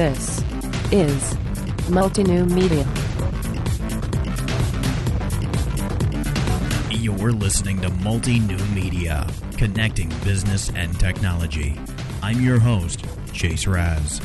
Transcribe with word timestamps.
This 0.00 0.42
is 0.92 1.36
Multinew 1.90 2.46
Media. 2.46 2.88
You're 6.90 7.32
listening 7.32 7.82
to 7.82 7.90
Multi 7.90 8.38
New 8.38 8.56
Media, 8.68 9.28
connecting 9.58 10.08
business 10.24 10.70
and 10.70 10.98
technology. 10.98 11.78
I'm 12.22 12.40
your 12.40 12.58
host, 12.58 13.04
Chase 13.34 13.66
Raz. 13.66 14.22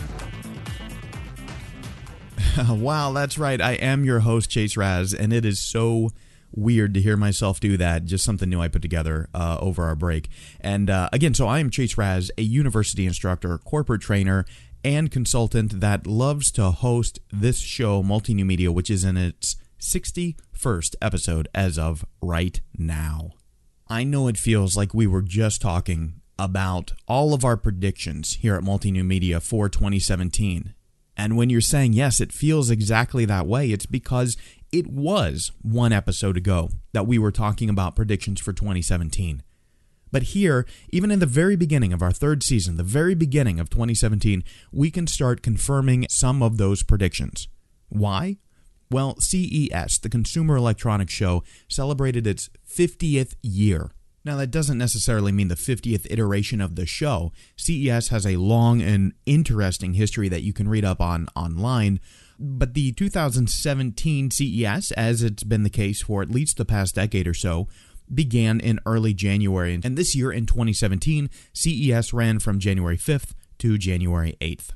wow, 2.69 3.11
that's 3.11 3.37
right. 3.37 3.59
I 3.59 3.73
am 3.73 4.05
your 4.05 4.21
host, 4.21 4.49
Chase 4.49 4.77
Raz, 4.77 5.13
and 5.13 5.33
it 5.33 5.43
is 5.43 5.59
so 5.59 6.11
weird 6.53 6.93
to 6.93 7.01
hear 7.01 7.17
myself 7.17 7.59
do 7.59 7.75
that. 7.75 8.05
Just 8.05 8.23
something 8.23 8.49
new 8.49 8.61
I 8.61 8.69
put 8.69 8.81
together 8.81 9.27
uh, 9.33 9.57
over 9.59 9.83
our 9.83 9.95
break. 9.95 10.29
And 10.61 10.89
uh, 10.89 11.09
again, 11.11 11.33
so 11.33 11.47
I 11.47 11.59
am 11.59 11.69
Chase 11.69 11.97
Raz, 11.97 12.31
a 12.37 12.43
university 12.43 13.05
instructor, 13.05 13.57
corporate 13.57 14.01
trainer, 14.01 14.45
and 14.85 15.09
consultant 15.09 15.79
that 15.81 16.05
loves 16.05 16.51
to 16.51 16.69
host 16.69 17.19
this 17.33 17.57
show, 17.57 18.03
Multi 18.03 18.35
New 18.35 18.45
Media, 18.45 18.71
which 18.71 18.91
is 18.91 19.03
in 19.03 19.17
its 19.17 19.55
61st 19.79 20.95
episode 21.01 21.47
as 21.55 21.79
of 21.79 22.05
right 22.21 22.61
now. 22.77 23.31
I 23.87 24.03
know 24.03 24.27
it 24.27 24.37
feels 24.37 24.77
like 24.77 24.93
we 24.93 25.07
were 25.07 25.23
just 25.23 25.59
talking 25.59 26.21
about 26.37 26.91
all 27.07 27.33
of 27.33 27.43
our 27.43 27.57
predictions 27.57 28.35
here 28.35 28.53
at 28.53 28.63
Multi 28.63 28.91
New 28.91 29.03
Media 29.03 29.39
for 29.39 29.69
2017. 29.69 30.75
And 31.17 31.35
when 31.35 31.49
you're 31.49 31.61
saying 31.61 31.93
yes, 31.93 32.19
it 32.19 32.31
feels 32.31 32.69
exactly 32.69 33.25
that 33.25 33.47
way, 33.47 33.71
it's 33.71 33.87
because 33.87 34.37
it 34.71 34.85
was 34.85 35.51
one 35.63 35.93
episode 35.93 36.37
ago 36.37 36.69
that 36.93 37.07
we 37.07 37.17
were 37.17 37.31
talking 37.31 37.71
about 37.71 37.95
predictions 37.95 38.39
for 38.39 38.53
2017. 38.53 39.41
But 40.11 40.23
here, 40.23 40.65
even 40.91 41.11
in 41.11 41.19
the 41.19 41.25
very 41.25 41.55
beginning 41.55 41.93
of 41.93 42.01
our 42.01 42.11
third 42.11 42.43
season, 42.43 42.77
the 42.77 42.83
very 42.83 43.15
beginning 43.15 43.59
of 43.59 43.69
2017, 43.69 44.43
we 44.71 44.91
can 44.91 45.07
start 45.07 45.41
confirming 45.41 46.05
some 46.09 46.41
of 46.41 46.57
those 46.57 46.83
predictions. 46.83 47.47
Why? 47.89 48.37
Well, 48.91 49.15
CES, 49.19 49.99
the 49.99 50.09
Consumer 50.09 50.55
Electronics 50.55 51.13
Show, 51.13 51.43
celebrated 51.67 52.27
its 52.27 52.49
50th 52.69 53.33
year. 53.41 53.91
Now, 54.23 54.37
that 54.37 54.51
doesn't 54.51 54.79
necessarily 54.79 55.31
mean 55.31 55.49
the 55.49 55.55
50th 55.55 56.07
iteration 56.09 56.59
of 56.59 56.75
the 56.75 56.87
show. 56.87 57.31
CES 57.57 58.07
has 58.07 58.25
a 58.25 58.37
long 58.37 58.81
and 58.81 59.13
interesting 59.27 59.93
history 59.93 60.29
that 60.29 60.41
you 60.41 60.51
can 60.51 60.67
read 60.67 60.83
up 60.83 60.99
on 60.99 61.27
online. 61.35 61.99
But 62.39 62.73
the 62.73 62.91
2017 62.93 64.31
CES, 64.31 64.91
as 64.93 65.21
it's 65.21 65.43
been 65.43 65.61
the 65.63 65.69
case 65.69 66.01
for 66.01 66.23
at 66.23 66.31
least 66.31 66.57
the 66.57 66.65
past 66.65 66.95
decade 66.95 67.27
or 67.27 67.35
so, 67.35 67.67
began 68.13 68.59
in 68.59 68.79
early 68.85 69.13
January. 69.13 69.79
And 69.83 69.97
this 69.97 70.15
year 70.15 70.31
in 70.31 70.45
2017, 70.45 71.29
CES 71.53 72.13
ran 72.13 72.39
from 72.39 72.59
January 72.59 72.97
5th 72.97 73.33
to 73.59 73.77
January 73.77 74.37
8th. 74.41 74.69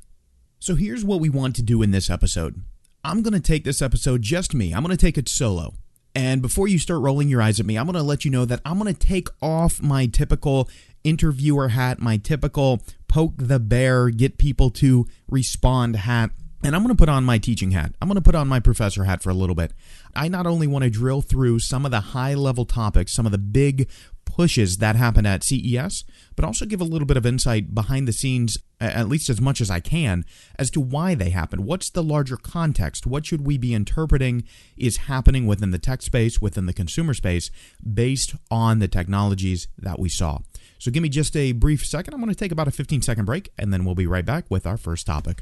So 0.59 0.75
here's 0.75 1.05
what 1.05 1.19
we 1.19 1.29
want 1.29 1.55
to 1.57 1.61
do 1.61 1.81
in 1.81 1.91
this 1.91 2.09
episode 2.09 2.63
I'm 3.03 3.21
going 3.21 3.33
to 3.33 3.39
take 3.39 3.63
this 3.63 3.81
episode 3.81 4.21
just 4.21 4.53
me, 4.53 4.73
I'm 4.73 4.83
going 4.83 4.95
to 4.95 5.05
take 5.05 5.17
it 5.17 5.29
solo. 5.29 5.73
And 6.15 6.41
before 6.41 6.67
you 6.67 6.79
start 6.79 7.01
rolling 7.01 7.29
your 7.29 7.41
eyes 7.41 7.59
at 7.59 7.65
me, 7.65 7.77
I'm 7.77 7.85
going 7.85 7.93
to 7.93 8.03
let 8.03 8.25
you 8.25 8.31
know 8.31 8.43
that 8.45 8.61
I'm 8.65 8.79
going 8.79 8.93
to 8.93 8.99
take 8.99 9.29
off 9.41 9.81
my 9.81 10.07
typical 10.07 10.67
interviewer 11.03 11.69
hat, 11.69 11.99
my 11.99 12.17
typical 12.17 12.81
poke 13.07 13.35
the 13.37 13.59
bear, 13.59 14.09
get 14.09 14.37
people 14.37 14.69
to 14.71 15.05
respond 15.29 15.95
hat. 15.95 16.31
And 16.61 16.75
I'm 16.75 16.83
going 16.83 16.95
to 16.95 16.99
put 16.99 17.09
on 17.09 17.23
my 17.23 17.37
teaching 17.37 17.71
hat. 17.71 17.93
I'm 18.01 18.09
going 18.09 18.15
to 18.15 18.21
put 18.21 18.35
on 18.35 18.47
my 18.47 18.59
professor 18.59 19.05
hat 19.05 19.23
for 19.23 19.29
a 19.29 19.33
little 19.33 19.55
bit. 19.55 19.73
I 20.13 20.27
not 20.27 20.45
only 20.45 20.67
want 20.67 20.83
to 20.83 20.89
drill 20.89 21.21
through 21.21 21.59
some 21.59 21.85
of 21.85 21.91
the 21.91 22.01
high 22.01 22.33
level 22.33 22.65
topics, 22.65 23.13
some 23.13 23.25
of 23.25 23.31
the 23.31 23.37
big 23.37 23.89
pushes 24.25 24.77
that 24.77 24.95
happen 24.95 25.25
at 25.25 25.43
CES, 25.43 26.03
but 26.35 26.45
also 26.45 26.65
give 26.65 26.79
a 26.79 26.85
little 26.85 27.05
bit 27.05 27.17
of 27.17 27.25
insight 27.25 27.73
behind 27.73 28.07
the 28.07 28.13
scenes, 28.13 28.57
at 28.79 29.07
least 29.09 29.29
as 29.29 29.41
much 29.41 29.59
as 29.59 29.69
I 29.69 29.79
can, 29.79 30.23
as 30.57 30.69
to 30.71 30.79
why 30.79 31.15
they 31.15 31.29
happen. 31.29 31.65
What's 31.65 31.89
the 31.89 32.03
larger 32.03 32.37
context? 32.37 33.07
What 33.07 33.25
should 33.25 33.45
we 33.45 33.57
be 33.57 33.73
interpreting 33.73 34.43
is 34.77 34.97
happening 34.97 35.47
within 35.47 35.71
the 35.71 35.79
tech 35.79 36.01
space, 36.01 36.41
within 36.41 36.67
the 36.67 36.73
consumer 36.73 37.13
space, 37.13 37.51
based 37.81 38.35
on 38.51 38.79
the 38.79 38.87
technologies 38.87 39.67
that 39.77 39.99
we 39.99 40.09
saw? 40.09 40.39
So 40.77 40.91
give 40.91 41.03
me 41.03 41.09
just 41.09 41.35
a 41.35 41.51
brief 41.51 41.85
second. 41.85 42.13
I'm 42.13 42.21
going 42.21 42.33
to 42.33 42.39
take 42.39 42.51
about 42.51 42.67
a 42.67 42.71
15 42.71 43.01
second 43.01 43.25
break, 43.25 43.49
and 43.57 43.73
then 43.73 43.83
we'll 43.83 43.95
be 43.95 44.07
right 44.07 44.25
back 44.25 44.45
with 44.49 44.65
our 44.65 44.77
first 44.77 45.05
topic. 45.05 45.41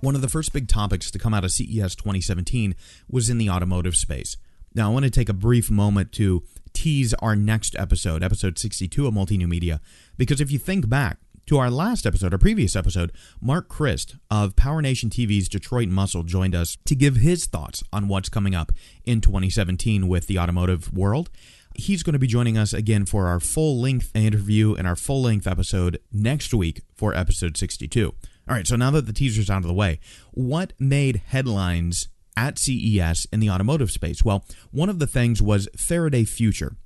One 0.00 0.14
of 0.14 0.20
the 0.20 0.28
first 0.28 0.52
big 0.52 0.68
topics 0.68 1.10
to 1.10 1.18
come 1.18 1.34
out 1.34 1.44
of 1.44 1.50
CES 1.50 1.96
2017 1.96 2.76
was 3.10 3.28
in 3.28 3.38
the 3.38 3.50
automotive 3.50 3.96
space. 3.96 4.36
Now, 4.74 4.90
I 4.90 4.92
want 4.92 5.04
to 5.04 5.10
take 5.10 5.28
a 5.28 5.34
brief 5.34 5.70
moment 5.70 6.12
to 6.12 6.44
tease 6.72 7.14
our 7.14 7.34
next 7.34 7.74
episode, 7.76 8.22
episode 8.22 8.58
62 8.58 9.08
of 9.08 9.14
Multi 9.14 9.36
New 9.36 9.48
Media, 9.48 9.80
because 10.16 10.40
if 10.40 10.52
you 10.52 10.58
think 10.58 10.88
back 10.88 11.18
to 11.46 11.58
our 11.58 11.70
last 11.70 12.06
episode, 12.06 12.32
our 12.32 12.38
previous 12.38 12.76
episode, 12.76 13.10
Marc 13.40 13.68
Christ 13.68 14.14
of 14.30 14.54
Power 14.54 14.80
Nation 14.82 15.10
TV's 15.10 15.48
Detroit 15.48 15.88
Muscle 15.88 16.22
joined 16.22 16.54
us 16.54 16.76
to 16.84 16.94
give 16.94 17.16
his 17.16 17.46
thoughts 17.46 17.82
on 17.92 18.06
what's 18.06 18.28
coming 18.28 18.54
up 18.54 18.70
in 19.04 19.20
2017 19.20 20.06
with 20.06 20.28
the 20.28 20.38
automotive 20.38 20.92
world. 20.92 21.28
He's 21.74 22.04
going 22.04 22.12
to 22.12 22.18
be 22.20 22.26
joining 22.26 22.56
us 22.56 22.72
again 22.72 23.04
for 23.04 23.26
our 23.26 23.40
full 23.40 23.80
length 23.80 24.14
interview 24.14 24.74
and 24.74 24.86
our 24.86 24.96
full 24.96 25.22
length 25.22 25.46
episode 25.46 25.98
next 26.12 26.54
week 26.54 26.82
for 26.94 27.16
episode 27.16 27.56
62. 27.56 28.14
All 28.48 28.54
right, 28.56 28.66
so 28.66 28.76
now 28.76 28.90
that 28.92 29.04
the 29.04 29.12
teaser's 29.12 29.50
out 29.50 29.58
of 29.58 29.68
the 29.68 29.74
way, 29.74 30.00
what 30.32 30.72
made 30.78 31.20
headlines 31.26 32.08
at 32.34 32.58
CES 32.58 33.26
in 33.30 33.40
the 33.40 33.50
automotive 33.50 33.90
space? 33.90 34.24
Well, 34.24 34.46
one 34.70 34.88
of 34.88 35.00
the 35.00 35.06
things 35.06 35.42
was 35.42 35.68
Faraday 35.76 36.24
Future. 36.24 36.76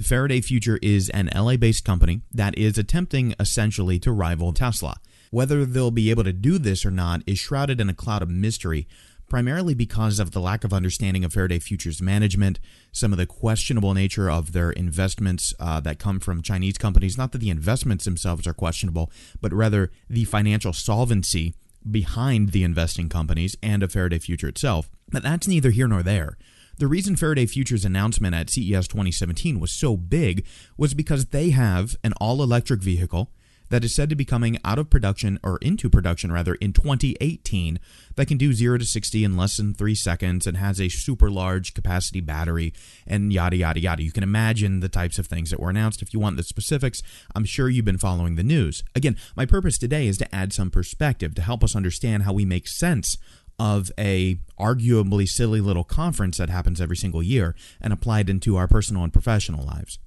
Faraday 0.00 0.40
Future 0.40 0.78
is 0.80 1.08
an 1.10 1.28
LA 1.34 1.56
based 1.56 1.84
company 1.84 2.20
that 2.32 2.56
is 2.56 2.78
attempting 2.78 3.34
essentially 3.40 3.98
to 3.98 4.12
rival 4.12 4.52
Tesla. 4.52 4.98
Whether 5.32 5.64
they'll 5.64 5.90
be 5.90 6.10
able 6.10 6.24
to 6.24 6.32
do 6.32 6.58
this 6.58 6.86
or 6.86 6.92
not 6.92 7.22
is 7.26 7.40
shrouded 7.40 7.80
in 7.80 7.88
a 7.88 7.94
cloud 7.94 8.22
of 8.22 8.30
mystery, 8.30 8.86
primarily 9.30 9.72
because 9.72 10.18
of 10.18 10.32
the 10.32 10.40
lack 10.40 10.64
of 10.64 10.72
understanding 10.74 11.24
of 11.24 11.32
Faraday 11.32 11.60
Future's 11.60 12.02
management, 12.02 12.58
some 12.92 13.12
of 13.12 13.18
the 13.18 13.24
questionable 13.24 13.94
nature 13.94 14.30
of 14.30 14.52
their 14.52 14.72
investments 14.72 15.54
uh, 15.58 15.80
that 15.80 15.98
come 15.98 16.20
from 16.20 16.42
Chinese 16.42 16.76
companies. 16.76 17.16
Not 17.16 17.32
that 17.32 17.38
the 17.38 17.48
investments 17.48 18.04
themselves 18.04 18.46
are 18.46 18.52
questionable, 18.52 19.10
but 19.40 19.54
rather 19.54 19.90
the 20.10 20.24
financial 20.24 20.72
solvency 20.72 21.54
behind 21.88 22.50
the 22.50 22.64
investing 22.64 23.08
companies 23.08 23.56
and 23.62 23.82
of 23.82 23.92
Faraday 23.92 24.18
Future 24.18 24.48
itself. 24.48 24.90
But 25.08 25.22
that's 25.22 25.48
neither 25.48 25.70
here 25.70 25.88
nor 25.88 26.02
there. 26.02 26.36
The 26.78 26.88
reason 26.88 27.14
Faraday 27.14 27.46
Future's 27.46 27.84
announcement 27.84 28.34
at 28.34 28.50
CES 28.50 28.88
2017 28.88 29.60
was 29.60 29.70
so 29.70 29.96
big 29.96 30.44
was 30.76 30.92
because 30.92 31.26
they 31.26 31.50
have 31.50 31.94
an 32.02 32.14
all 32.20 32.42
electric 32.42 32.82
vehicle 32.82 33.30
that 33.70 33.84
is 33.84 33.94
said 33.94 34.10
to 34.10 34.16
be 34.16 34.24
coming 34.24 34.58
out 34.64 34.78
of 34.78 34.90
production 34.90 35.38
or 35.42 35.58
into 35.62 35.88
production 35.88 36.30
rather 36.30 36.54
in 36.56 36.72
2018 36.72 37.80
that 38.16 38.26
can 38.26 38.36
do 38.36 38.52
0 38.52 38.78
to 38.78 38.84
60 38.84 39.24
in 39.24 39.36
less 39.36 39.56
than 39.56 39.72
3 39.72 39.94
seconds 39.94 40.46
and 40.46 40.56
has 40.56 40.80
a 40.80 40.88
super 40.88 41.30
large 41.30 41.72
capacity 41.72 42.20
battery 42.20 42.74
and 43.06 43.32
yada 43.32 43.56
yada 43.56 43.80
yada. 43.80 44.02
You 44.02 44.12
can 44.12 44.22
imagine 44.22 44.80
the 44.80 44.88
types 44.88 45.18
of 45.18 45.26
things 45.26 45.50
that 45.50 45.60
were 45.60 45.70
announced. 45.70 46.02
If 46.02 46.12
you 46.12 46.20
want 46.20 46.36
the 46.36 46.42
specifics, 46.42 47.02
I'm 47.34 47.44
sure 47.44 47.68
you've 47.68 47.84
been 47.84 47.98
following 47.98 48.36
the 48.36 48.42
news. 48.42 48.84
Again, 48.94 49.16
my 49.36 49.46
purpose 49.46 49.78
today 49.78 50.06
is 50.06 50.18
to 50.18 50.34
add 50.34 50.52
some 50.52 50.70
perspective 50.70 51.34
to 51.36 51.42
help 51.42 51.64
us 51.64 51.76
understand 51.76 52.24
how 52.24 52.32
we 52.32 52.44
make 52.44 52.68
sense 52.68 53.16
of 53.58 53.90
a 53.98 54.38
arguably 54.58 55.28
silly 55.28 55.60
little 55.60 55.84
conference 55.84 56.38
that 56.38 56.48
happens 56.48 56.80
every 56.80 56.96
single 56.96 57.22
year 57.22 57.54
and 57.80 57.92
applied 57.92 58.30
into 58.30 58.56
our 58.56 58.66
personal 58.66 59.04
and 59.04 59.12
professional 59.12 59.64
lives. 59.64 59.98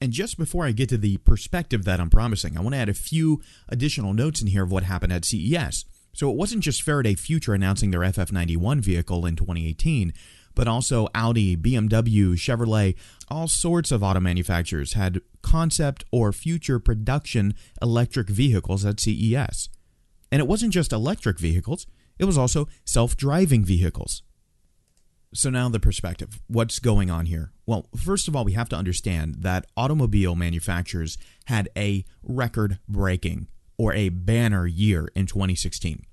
And 0.00 0.12
just 0.12 0.38
before 0.38 0.64
I 0.64 0.72
get 0.72 0.88
to 0.90 0.98
the 0.98 1.16
perspective 1.18 1.84
that 1.84 2.00
I'm 2.00 2.10
promising, 2.10 2.56
I 2.56 2.60
want 2.60 2.74
to 2.74 2.80
add 2.80 2.88
a 2.88 2.94
few 2.94 3.42
additional 3.68 4.14
notes 4.14 4.40
in 4.40 4.48
here 4.48 4.62
of 4.62 4.70
what 4.70 4.84
happened 4.84 5.12
at 5.12 5.24
CES. 5.24 5.84
So 6.12 6.30
it 6.30 6.36
wasn't 6.36 6.62
just 6.62 6.82
Faraday 6.82 7.14
Future 7.14 7.54
announcing 7.54 7.90
their 7.90 8.00
FF91 8.00 8.80
vehicle 8.80 9.26
in 9.26 9.36
2018, 9.36 10.12
but 10.54 10.68
also 10.68 11.08
Audi, 11.14 11.56
BMW, 11.56 12.32
Chevrolet, 12.34 12.96
all 13.28 13.48
sorts 13.48 13.92
of 13.92 14.02
auto 14.02 14.20
manufacturers 14.20 14.94
had 14.94 15.20
concept 15.42 16.04
or 16.10 16.32
future 16.32 16.78
production 16.78 17.54
electric 17.82 18.28
vehicles 18.28 18.84
at 18.84 19.00
CES. 19.00 19.68
And 20.30 20.40
it 20.40 20.48
wasn't 20.48 20.72
just 20.72 20.92
electric 20.92 21.38
vehicles, 21.38 21.86
it 22.18 22.24
was 22.24 22.38
also 22.38 22.68
self 22.84 23.16
driving 23.16 23.64
vehicles. 23.64 24.22
So 25.34 25.50
now 25.50 25.68
the 25.68 25.80
perspective. 25.80 26.40
What's 26.46 26.78
going 26.78 27.10
on 27.10 27.26
here? 27.26 27.52
Well, 27.66 27.86
first 27.96 28.28
of 28.28 28.36
all, 28.36 28.44
we 28.44 28.52
have 28.52 28.68
to 28.70 28.76
understand 28.76 29.36
that 29.40 29.66
automobile 29.76 30.34
manufacturers 30.34 31.18
had 31.46 31.68
a 31.76 32.04
record 32.22 32.78
breaking 32.88 33.48
or 33.76 33.92
a 33.92 34.08
banner 34.08 34.66
year 34.66 35.08
in 35.14 35.26
2016. 35.26 36.04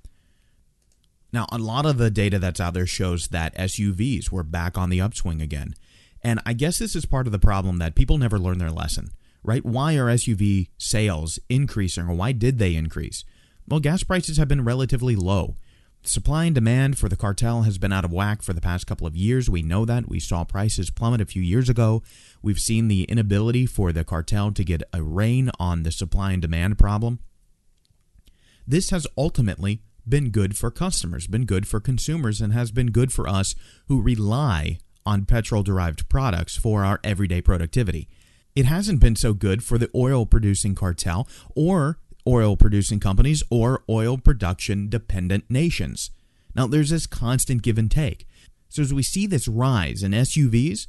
Now, 1.31 1.47
a 1.51 1.57
lot 1.57 1.85
of 1.85 1.97
the 1.97 2.11
data 2.11 2.39
that's 2.39 2.59
out 2.59 2.73
there 2.73 2.85
shows 2.85 3.29
that 3.29 3.55
SUVs 3.57 4.31
were 4.31 4.43
back 4.43 4.77
on 4.77 4.89
the 4.89 5.01
upswing 5.01 5.41
again. 5.41 5.75
And 6.21 6.39
I 6.45 6.53
guess 6.53 6.79
this 6.79 6.95
is 6.95 7.05
part 7.05 7.25
of 7.25 7.31
the 7.31 7.39
problem 7.39 7.77
that 7.77 7.95
people 7.95 8.17
never 8.17 8.39
learn 8.39 8.57
their 8.57 8.71
lesson, 8.71 9.09
right? 9.43 9.65
Why 9.65 9.95
are 9.95 10.05
SUV 10.05 10.69
sales 10.77 11.39
increasing 11.49 12.07
or 12.07 12.15
why 12.15 12.31
did 12.31 12.57
they 12.57 12.75
increase? 12.75 13.23
Well, 13.67 13.79
gas 13.79 14.03
prices 14.03 14.37
have 14.37 14.47
been 14.47 14.63
relatively 14.63 15.15
low. 15.15 15.55
Supply 16.07 16.45
and 16.45 16.53
demand 16.53 16.99
for 16.99 17.09
the 17.09 17.15
cartel 17.15 17.63
has 17.63 17.79
been 17.79 17.91
out 17.91 18.05
of 18.05 18.13
whack 18.13 18.43
for 18.43 18.53
the 18.53 18.61
past 18.61 18.85
couple 18.85 19.07
of 19.07 19.15
years. 19.15 19.49
We 19.49 19.63
know 19.63 19.85
that. 19.85 20.07
We 20.07 20.19
saw 20.19 20.43
prices 20.43 20.91
plummet 20.91 21.19
a 21.19 21.25
few 21.25 21.41
years 21.41 21.67
ago. 21.67 22.03
We've 22.43 22.59
seen 22.59 22.87
the 22.87 23.05
inability 23.05 23.65
for 23.65 23.91
the 23.91 24.03
cartel 24.03 24.51
to 24.51 24.63
get 24.63 24.83
a 24.93 25.01
rein 25.01 25.49
on 25.59 25.81
the 25.81 25.91
supply 25.91 26.33
and 26.33 26.41
demand 26.43 26.77
problem. 26.77 27.19
This 28.67 28.91
has 28.91 29.07
ultimately 29.17 29.81
been 30.07 30.29
good 30.29 30.55
for 30.55 30.69
customers, 30.69 31.25
been 31.25 31.45
good 31.45 31.67
for 31.67 31.79
consumers, 31.79 32.39
and 32.39 32.53
has 32.53 32.71
been 32.71 32.91
good 32.91 33.11
for 33.11 33.27
us 33.27 33.55
who 33.87 33.99
rely 33.99 34.77
on 35.07 35.25
petrol 35.25 35.63
derived 35.63 36.07
products 36.07 36.55
for 36.55 36.85
our 36.85 36.99
everyday 37.03 37.41
productivity. 37.41 38.07
It 38.55 38.65
hasn't 38.65 39.01
been 39.01 39.15
so 39.15 39.33
good 39.33 39.63
for 39.63 39.79
the 39.79 39.89
oil 39.95 40.27
producing 40.27 40.75
cartel 40.75 41.27
or 41.55 41.97
oil 42.27 42.55
producing 42.55 42.99
companies 42.99 43.43
or 43.49 43.83
oil 43.89 44.17
production 44.17 44.89
dependent 44.89 45.45
nations. 45.49 46.11
Now, 46.55 46.67
there's 46.67 46.89
this 46.89 47.07
constant 47.07 47.61
give 47.61 47.77
and 47.77 47.91
take. 47.91 48.27
So, 48.69 48.81
as 48.81 48.93
we 48.93 49.03
see 49.03 49.27
this 49.27 49.47
rise 49.47 50.03
in 50.03 50.11
SUVs, 50.11 50.87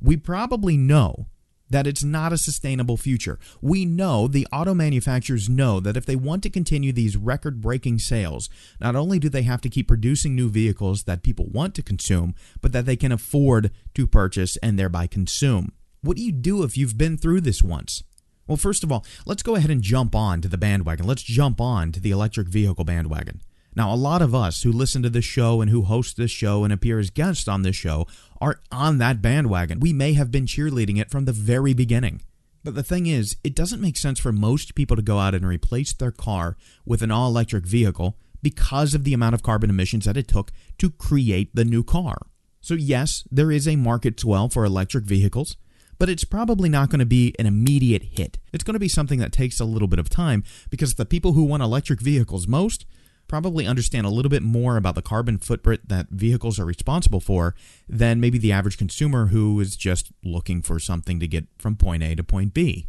we 0.00 0.16
probably 0.16 0.76
know 0.76 1.26
that 1.70 1.86
it's 1.86 2.04
not 2.04 2.32
a 2.32 2.38
sustainable 2.38 2.96
future. 2.96 3.38
We 3.60 3.84
know 3.84 4.26
the 4.26 4.46
auto 4.52 4.74
manufacturers 4.74 5.48
know 5.48 5.80
that 5.80 5.96
if 5.96 6.06
they 6.06 6.16
want 6.16 6.42
to 6.44 6.50
continue 6.50 6.92
these 6.92 7.16
record 7.16 7.60
breaking 7.60 7.98
sales, 7.98 8.48
not 8.80 8.96
only 8.96 9.18
do 9.18 9.28
they 9.28 9.42
have 9.42 9.60
to 9.62 9.68
keep 9.68 9.88
producing 9.88 10.34
new 10.34 10.48
vehicles 10.48 11.04
that 11.04 11.22
people 11.22 11.46
want 11.46 11.74
to 11.74 11.82
consume, 11.82 12.34
but 12.60 12.72
that 12.72 12.86
they 12.86 12.96
can 12.96 13.12
afford 13.12 13.70
to 13.94 14.06
purchase 14.06 14.56
and 14.58 14.78
thereby 14.78 15.06
consume. 15.06 15.72
What 16.00 16.16
do 16.16 16.22
you 16.22 16.32
do 16.32 16.62
if 16.62 16.76
you've 16.76 16.96
been 16.96 17.18
through 17.18 17.42
this 17.42 17.62
once? 17.62 18.02
Well, 18.48 18.56
first 18.56 18.82
of 18.82 18.90
all, 18.90 19.04
let's 19.26 19.42
go 19.42 19.54
ahead 19.54 19.70
and 19.70 19.82
jump 19.82 20.14
on 20.14 20.40
to 20.40 20.48
the 20.48 20.58
bandwagon. 20.58 21.06
Let's 21.06 21.22
jump 21.22 21.60
on 21.60 21.92
to 21.92 22.00
the 22.00 22.10
electric 22.10 22.48
vehicle 22.48 22.84
bandwagon. 22.84 23.42
Now, 23.76 23.92
a 23.92 23.94
lot 23.94 24.22
of 24.22 24.34
us 24.34 24.62
who 24.62 24.72
listen 24.72 25.02
to 25.02 25.10
this 25.10 25.26
show 25.26 25.60
and 25.60 25.70
who 25.70 25.82
host 25.82 26.16
this 26.16 26.30
show 26.30 26.64
and 26.64 26.72
appear 26.72 26.98
as 26.98 27.10
guests 27.10 27.46
on 27.46 27.62
this 27.62 27.76
show 27.76 28.06
are 28.40 28.60
on 28.72 28.98
that 28.98 29.22
bandwagon. 29.22 29.78
We 29.78 29.92
may 29.92 30.14
have 30.14 30.32
been 30.32 30.46
cheerleading 30.46 30.98
it 30.98 31.10
from 31.10 31.26
the 31.26 31.32
very 31.32 31.74
beginning. 31.74 32.22
But 32.64 32.74
the 32.74 32.82
thing 32.82 33.06
is, 33.06 33.36
it 33.44 33.54
doesn't 33.54 33.80
make 33.80 33.96
sense 33.96 34.18
for 34.18 34.32
most 34.32 34.74
people 34.74 34.96
to 34.96 35.02
go 35.02 35.18
out 35.18 35.34
and 35.34 35.46
replace 35.46 35.92
their 35.92 36.10
car 36.10 36.56
with 36.84 37.02
an 37.02 37.10
all 37.10 37.28
electric 37.28 37.66
vehicle 37.66 38.16
because 38.42 38.94
of 38.94 39.04
the 39.04 39.14
amount 39.14 39.34
of 39.34 39.42
carbon 39.42 39.70
emissions 39.70 40.06
that 40.06 40.16
it 40.16 40.26
took 40.26 40.50
to 40.78 40.90
create 40.90 41.54
the 41.54 41.64
new 41.64 41.84
car. 41.84 42.26
So, 42.60 42.74
yes, 42.74 43.24
there 43.30 43.52
is 43.52 43.68
a 43.68 43.76
market 43.76 44.18
swell 44.18 44.48
for 44.48 44.64
electric 44.64 45.04
vehicles 45.04 45.56
but 45.98 46.08
it's 46.08 46.24
probably 46.24 46.68
not 46.68 46.90
going 46.90 47.00
to 47.00 47.06
be 47.06 47.34
an 47.38 47.46
immediate 47.46 48.02
hit. 48.02 48.38
It's 48.52 48.64
going 48.64 48.74
to 48.74 48.80
be 48.80 48.88
something 48.88 49.18
that 49.18 49.32
takes 49.32 49.60
a 49.60 49.64
little 49.64 49.88
bit 49.88 49.98
of 49.98 50.08
time 50.08 50.44
because 50.70 50.94
the 50.94 51.06
people 51.06 51.32
who 51.32 51.44
want 51.44 51.62
electric 51.62 52.00
vehicles 52.00 52.46
most 52.46 52.86
probably 53.26 53.66
understand 53.66 54.06
a 54.06 54.10
little 54.10 54.30
bit 54.30 54.42
more 54.42 54.76
about 54.76 54.94
the 54.94 55.02
carbon 55.02 55.38
footprint 55.38 55.88
that 55.88 56.08
vehicles 56.08 56.58
are 56.58 56.64
responsible 56.64 57.20
for 57.20 57.54
than 57.88 58.20
maybe 58.20 58.38
the 58.38 58.52
average 58.52 58.78
consumer 58.78 59.26
who 59.26 59.60
is 59.60 59.76
just 59.76 60.10
looking 60.24 60.62
for 60.62 60.78
something 60.78 61.20
to 61.20 61.28
get 61.28 61.46
from 61.58 61.76
point 61.76 62.02
A 62.02 62.14
to 62.14 62.24
point 62.24 62.54
B. 62.54 62.88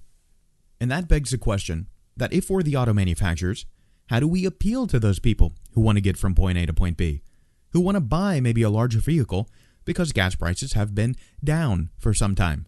And 0.79 0.89
that 0.89 1.09
begs 1.09 1.31
the 1.31 1.37
question 1.37 1.87
that 2.15 2.31
if 2.31 2.49
we're 2.49 2.63
the 2.63 2.77
auto 2.77 2.93
manufacturers, 2.93 3.65
how 4.07 4.19
do 4.19 4.27
we 4.27 4.45
appeal 4.45 4.87
to 4.87 4.99
those 4.99 5.19
people 5.19 5.53
who 5.73 5.81
want 5.81 5.97
to 5.97 6.01
get 6.01 6.17
from 6.17 6.33
point 6.33 6.57
A 6.57 6.65
to 6.65 6.73
point 6.73 6.97
B, 6.97 7.21
who 7.71 7.81
want 7.81 7.95
to 7.95 8.01
buy 8.01 8.39
maybe 8.39 8.61
a 8.61 8.69
larger 8.69 8.99
vehicle 8.99 9.49
because 9.83 10.13
gas 10.13 10.35
prices 10.35 10.73
have 10.73 10.95
been 10.95 11.15
down 11.43 11.89
for 11.99 12.13
some 12.13 12.33
time? 12.33 12.65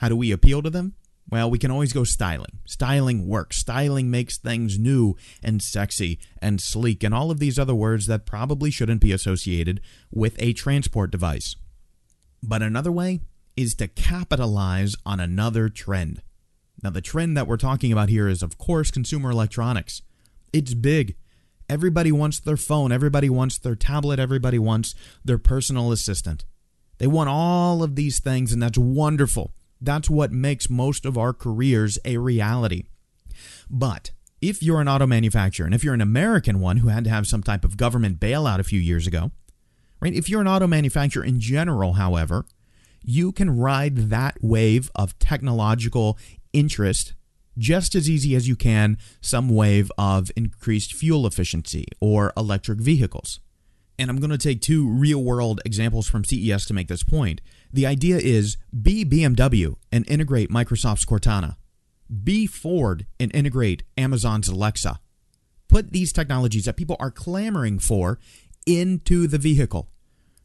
How 0.00 0.08
do 0.08 0.16
we 0.16 0.32
appeal 0.32 0.62
to 0.62 0.70
them? 0.70 0.94
Well, 1.28 1.50
we 1.50 1.58
can 1.58 1.70
always 1.70 1.92
go 1.92 2.04
styling. 2.04 2.60
Styling 2.64 3.28
works. 3.28 3.58
Styling 3.58 4.10
makes 4.10 4.38
things 4.38 4.78
new 4.78 5.14
and 5.42 5.62
sexy 5.62 6.18
and 6.40 6.58
sleek 6.58 7.04
and 7.04 7.14
all 7.14 7.30
of 7.30 7.38
these 7.38 7.58
other 7.58 7.74
words 7.74 8.06
that 8.06 8.24
probably 8.24 8.70
shouldn't 8.70 9.02
be 9.02 9.12
associated 9.12 9.82
with 10.10 10.40
a 10.40 10.54
transport 10.54 11.10
device. 11.10 11.54
But 12.42 12.62
another 12.62 12.90
way 12.90 13.20
is 13.58 13.74
to 13.74 13.88
capitalize 13.88 14.96
on 15.04 15.20
another 15.20 15.68
trend. 15.68 16.22
Now, 16.82 16.88
the 16.88 17.02
trend 17.02 17.36
that 17.36 17.46
we're 17.46 17.58
talking 17.58 17.92
about 17.92 18.08
here 18.08 18.26
is, 18.26 18.42
of 18.42 18.56
course, 18.56 18.90
consumer 18.90 19.30
electronics. 19.30 20.00
It's 20.50 20.72
big. 20.72 21.14
Everybody 21.68 22.10
wants 22.10 22.40
their 22.40 22.56
phone, 22.56 22.90
everybody 22.90 23.28
wants 23.28 23.58
their 23.58 23.76
tablet, 23.76 24.18
everybody 24.18 24.58
wants 24.58 24.94
their 25.22 25.36
personal 25.36 25.92
assistant. 25.92 26.46
They 26.96 27.06
want 27.06 27.28
all 27.28 27.82
of 27.82 27.96
these 27.96 28.18
things, 28.18 28.50
and 28.50 28.62
that's 28.62 28.78
wonderful. 28.78 29.52
That's 29.80 30.10
what 30.10 30.32
makes 30.32 30.68
most 30.68 31.06
of 31.06 31.16
our 31.16 31.32
careers 31.32 31.98
a 32.04 32.18
reality. 32.18 32.84
But 33.68 34.10
if 34.40 34.62
you're 34.62 34.80
an 34.80 34.88
auto 34.88 35.06
manufacturer, 35.06 35.66
and 35.66 35.74
if 35.74 35.84
you're 35.84 35.94
an 35.94 36.00
American 36.00 36.60
one 36.60 36.78
who 36.78 36.88
had 36.88 37.04
to 37.04 37.10
have 37.10 37.26
some 37.26 37.42
type 37.42 37.64
of 37.64 37.76
government 37.76 38.20
bailout 38.20 38.58
a 38.58 38.64
few 38.64 38.80
years 38.80 39.06
ago, 39.06 39.30
right? 40.00 40.14
If 40.14 40.28
you're 40.28 40.40
an 40.40 40.48
auto 40.48 40.66
manufacturer 40.66 41.24
in 41.24 41.40
general, 41.40 41.94
however, 41.94 42.44
you 43.02 43.32
can 43.32 43.56
ride 43.56 44.10
that 44.10 44.36
wave 44.42 44.90
of 44.94 45.18
technological 45.18 46.18
interest 46.52 47.14
just 47.58 47.94
as 47.94 48.08
easy 48.08 48.34
as 48.34 48.48
you 48.48 48.56
can 48.56 48.96
some 49.20 49.48
wave 49.48 49.90
of 49.98 50.30
increased 50.36 50.94
fuel 50.94 51.26
efficiency 51.26 51.84
or 52.00 52.32
electric 52.36 52.80
vehicles. 52.80 53.40
And 54.00 54.08
I'm 54.08 54.16
going 54.16 54.30
to 54.30 54.38
take 54.38 54.62
two 54.62 54.88
real 54.88 55.22
world 55.22 55.60
examples 55.66 56.08
from 56.08 56.24
CES 56.24 56.64
to 56.64 56.72
make 56.72 56.88
this 56.88 57.02
point. 57.02 57.42
The 57.70 57.84
idea 57.84 58.16
is 58.16 58.56
be 58.72 59.04
BMW 59.04 59.76
and 59.92 60.08
integrate 60.08 60.48
Microsoft's 60.48 61.04
Cortana. 61.04 61.56
Be 62.24 62.46
Ford 62.46 63.04
and 63.20 63.30
integrate 63.34 63.82
Amazon's 63.98 64.48
Alexa. 64.48 65.00
Put 65.68 65.92
these 65.92 66.14
technologies 66.14 66.64
that 66.64 66.78
people 66.78 66.96
are 66.98 67.10
clamoring 67.10 67.78
for 67.78 68.18
into 68.64 69.26
the 69.26 69.36
vehicle. 69.36 69.90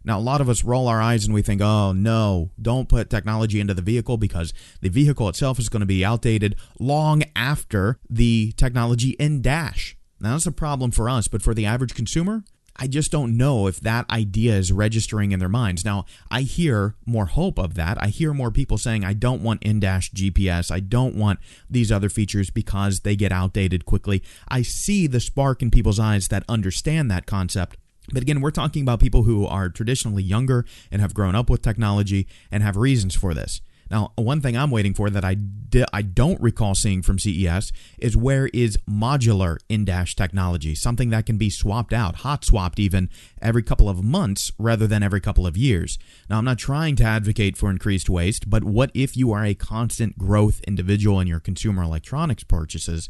Now, 0.03 0.19
a 0.19 0.21
lot 0.21 0.41
of 0.41 0.49
us 0.49 0.65
roll 0.65 0.89
our 0.89 1.01
eyes 1.01 1.23
and 1.23 1.33
we 1.33 1.41
think, 1.41 1.61
oh 1.61 1.93
no, 1.93 2.51
don't 2.61 2.89
put 2.89 3.09
technology 3.09 3.61
into 3.61 3.73
the 3.73 3.81
vehicle 3.81 4.17
because 4.17 4.53
the 4.81 4.89
vehicle 4.89 5.29
itself 5.29 5.59
is 5.59 5.69
going 5.69 5.79
to 5.79 5.85
be 5.85 6.03
outdated 6.03 6.57
long 6.77 7.23
after 7.37 7.99
the 8.09 8.51
technology 8.57 9.11
in 9.11 9.41
Dash. 9.41 9.95
Now, 10.19 10.33
that's 10.33 10.45
a 10.45 10.51
problem 10.51 10.91
for 10.91 11.09
us, 11.09 11.29
but 11.29 11.41
for 11.41 11.53
the 11.53 11.65
average 11.65 11.95
consumer, 11.95 12.43
I 12.77 12.87
just 12.87 13.11
don't 13.11 13.37
know 13.37 13.67
if 13.67 13.79
that 13.81 14.09
idea 14.09 14.55
is 14.55 14.71
registering 14.71 15.31
in 15.31 15.39
their 15.39 15.49
minds. 15.49 15.85
Now, 15.85 16.05
I 16.29 16.41
hear 16.41 16.95
more 17.05 17.27
hope 17.27 17.57
of 17.57 17.75
that. 17.75 17.97
I 18.01 18.07
hear 18.07 18.33
more 18.33 18.51
people 18.51 18.77
saying, 18.77 19.05
I 19.05 19.13
don't 19.13 19.41
want 19.41 19.63
in 19.63 19.79
dash 19.79 20.11
GPS. 20.11 20.71
I 20.71 20.81
don't 20.81 21.15
want 21.15 21.39
these 21.69 21.91
other 21.91 22.09
features 22.09 22.49
because 22.49 23.01
they 23.01 23.15
get 23.15 23.31
outdated 23.31 23.85
quickly. 23.85 24.21
I 24.49 24.61
see 24.61 25.07
the 25.07 25.21
spark 25.21 25.61
in 25.61 25.71
people's 25.71 25.99
eyes 25.99 26.27
that 26.27 26.43
understand 26.49 27.09
that 27.11 27.25
concept. 27.25 27.77
But 28.11 28.21
again, 28.21 28.41
we're 28.41 28.51
talking 28.51 28.83
about 28.83 28.99
people 28.99 29.23
who 29.23 29.47
are 29.47 29.69
traditionally 29.69 30.23
younger 30.23 30.65
and 30.91 31.01
have 31.01 31.13
grown 31.13 31.33
up 31.33 31.49
with 31.49 31.61
technology 31.61 32.27
and 32.51 32.61
have 32.61 32.77
reasons 32.77 33.15
for 33.15 33.33
this. 33.33 33.61
Now, 33.89 34.13
one 34.15 34.41
thing 34.41 34.57
I'm 34.57 34.71
waiting 34.71 34.93
for 34.93 35.09
that 35.09 35.23
I 35.23 35.35
di- 35.35 35.85
I 35.93 36.01
don't 36.01 36.41
recall 36.41 36.73
seeing 36.73 37.01
from 37.03 37.19
CES 37.19 37.71
is 37.99 38.17
where 38.17 38.47
is 38.47 38.77
modular 38.89 39.57
in-dash 39.69 40.15
technology, 40.15 40.73
something 40.73 41.11
that 41.11 41.25
can 41.25 41.37
be 41.37 41.51
swapped 41.51 41.93
out, 41.93 42.17
hot 42.17 42.43
swapped 42.43 42.79
even 42.79 43.09
every 43.41 43.61
couple 43.61 43.87
of 43.87 44.03
months 44.03 44.51
rather 44.57 44.87
than 44.87 45.03
every 45.03 45.21
couple 45.21 45.45
of 45.45 45.55
years. 45.55 45.99
Now, 46.29 46.39
I'm 46.39 46.45
not 46.45 46.57
trying 46.57 46.95
to 46.97 47.03
advocate 47.03 47.57
for 47.57 47.69
increased 47.69 48.09
waste, 48.09 48.49
but 48.49 48.63
what 48.63 48.89
if 48.95 49.15
you 49.15 49.31
are 49.31 49.45
a 49.45 49.53
constant 49.53 50.17
growth 50.17 50.61
individual 50.67 51.19
in 51.19 51.27
your 51.27 51.39
consumer 51.39 51.83
electronics 51.83 52.43
purchases? 52.43 53.09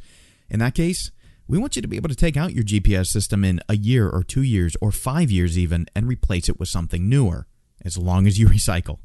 In 0.49 0.59
that 0.59 0.75
case, 0.75 1.11
we 1.47 1.57
want 1.57 1.75
you 1.75 1.81
to 1.81 1.87
be 1.87 1.97
able 1.97 2.09
to 2.09 2.15
take 2.15 2.35
out 2.35 2.53
your 2.53 2.63
GPS 2.63 3.07
system 3.07 3.45
in 3.45 3.61
a 3.69 3.77
year 3.77 4.09
or 4.09 4.23
2 4.23 4.41
years 4.41 4.75
or 4.81 4.91
5 4.91 5.31
years 5.31 5.57
even 5.57 5.85
and 5.95 6.07
replace 6.07 6.49
it 6.49 6.59
with 6.59 6.69
something 6.69 7.07
newer 7.07 7.47
as 7.83 7.97
long 7.97 8.27
as 8.27 8.39
you 8.39 8.47
recycle. 8.57 8.99